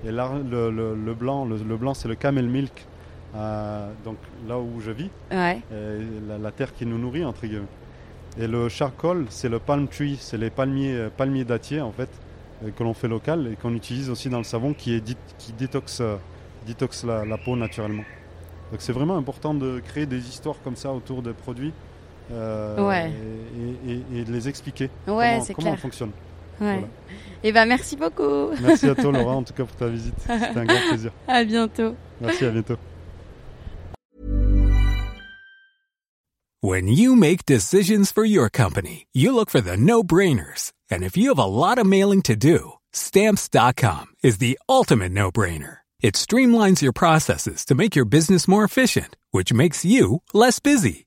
Et 0.05 0.11
l'ar- 0.11 0.39
le, 0.39 0.71
le- 0.71 0.95
le 0.95 1.15
blanc, 1.15 1.45
le, 1.45 1.57
le 1.59 1.77
blanc, 1.77 1.95
c'est 1.95 2.09
le 2.09 2.15
camel 2.15 2.47
milk, 2.49 2.87
euh, 3.37 3.91
donc 4.05 4.17
là 4.49 4.59
où 4.59 4.81
je 4.81 4.91
vis, 4.91 5.11
Ouais. 5.31 5.61
et 5.73 6.27
la, 6.29 6.39
la 6.39 6.51
terre 6.51 6.73
qui 6.75 6.87
nous 6.87 6.99
nourrit 6.99 7.25
entre 7.25 7.47
guillemets. 7.47 7.67
Et 8.39 8.47
le 8.47 8.69
charcoal, 8.69 9.27
c'est 9.29 9.49
le 9.49 9.59
palm 9.59 9.89
tree, 9.89 10.17
c'est 10.21 10.39
les 10.39 10.51
palmiers, 10.51 10.95
euh, 10.95 11.09
palmiers 11.15 11.45
dattiers 11.45 11.81
en 11.81 11.93
fait, 11.93 12.09
euh, 12.65 12.71
que 12.77 12.83
l'on 12.83 12.95
fait 12.95 13.09
local 13.09 13.49
et 13.53 13.57
qu'on 13.57 13.75
utilise 13.75 14.09
aussi 14.11 14.29
dans 14.31 14.39
le 14.39 14.45
savon 14.45 14.73
qui, 14.73 14.95
est 14.95 15.01
dit- 15.01 15.17
qui 15.39 15.53
détoxe, 15.53 16.03
détoxe 16.67 17.05
la, 17.05 17.25
la 17.25 17.39
peau 17.39 17.55
naturellement. 17.57 18.05
Donc 18.73 18.81
c'est 18.81 18.93
vraiment 18.93 19.17
important 19.17 19.53
de 19.53 19.81
créer 19.81 20.07
des 20.07 20.29
histoires 20.29 20.57
comme 20.65 20.77
ça 20.77 20.93
autour 20.93 21.23
des 21.23 21.33
produits 21.33 21.73
euh, 22.33 22.89
Ouais. 22.89 23.11
et, 23.87 23.93
et- 23.93 24.21
et 24.21 24.25
de 24.25 24.33
les 24.33 24.49
expliquer 24.49 24.89
Ouais, 25.07 25.33
comment, 25.35 25.45
comment 25.45 25.55
clair. 25.57 25.75
on 25.75 25.77
fonctionne. 25.77 26.11
Ouais. 26.61 26.75
Voilà. 26.75 26.89
Et 27.43 27.53
ben 27.53 27.67
merci 27.67 27.97
beaucoup. 27.97 28.51
Merci 28.61 28.89
à 28.89 28.95
toi 28.95 29.13
Laura 29.13 29.35
en 29.37 29.43
tout 29.43 29.55
cas 29.55 29.65
pour 29.65 29.77
ta 29.77 29.89
visite, 29.89 30.15
c'était 30.21 30.59
un 30.59 30.65
grand 30.65 30.89
plaisir. 30.89 31.13
À 31.27 31.45
bientôt. 31.45 31.95
Merci, 32.21 32.45
à 32.45 32.51
bientôt. 32.51 32.77
When 36.63 36.89
you 36.89 37.17
make 37.17 37.47
decisions 37.47 38.13
for 38.13 38.23
your 38.23 38.51
company, 38.51 39.07
you 39.15 39.35
look 39.35 39.49
for 39.49 39.63
the 39.63 39.79
no-brainers. 39.79 40.73
And 40.91 41.03
if 41.03 41.17
you 41.17 41.31
have 41.31 41.39
a 41.39 41.47
lot 41.47 41.79
of 41.79 41.87
mailing 41.87 42.21
to 42.23 42.37
do, 42.37 42.73
stamps.com 42.93 44.09
is 44.23 44.39
the 44.39 44.59
ultimate 44.69 45.13
no-brainer. 45.13 45.79
It 46.03 46.17
streamlines 46.17 46.83
your 46.83 46.93
processes 46.93 47.65
to 47.67 47.75
make 47.75 47.97
your 47.97 48.05
business 48.05 48.47
more 48.47 48.65
efficient, 48.65 49.17
which 49.31 49.55
makes 49.55 49.87
you 49.87 50.21
less 50.35 50.61
busy. 50.61 51.07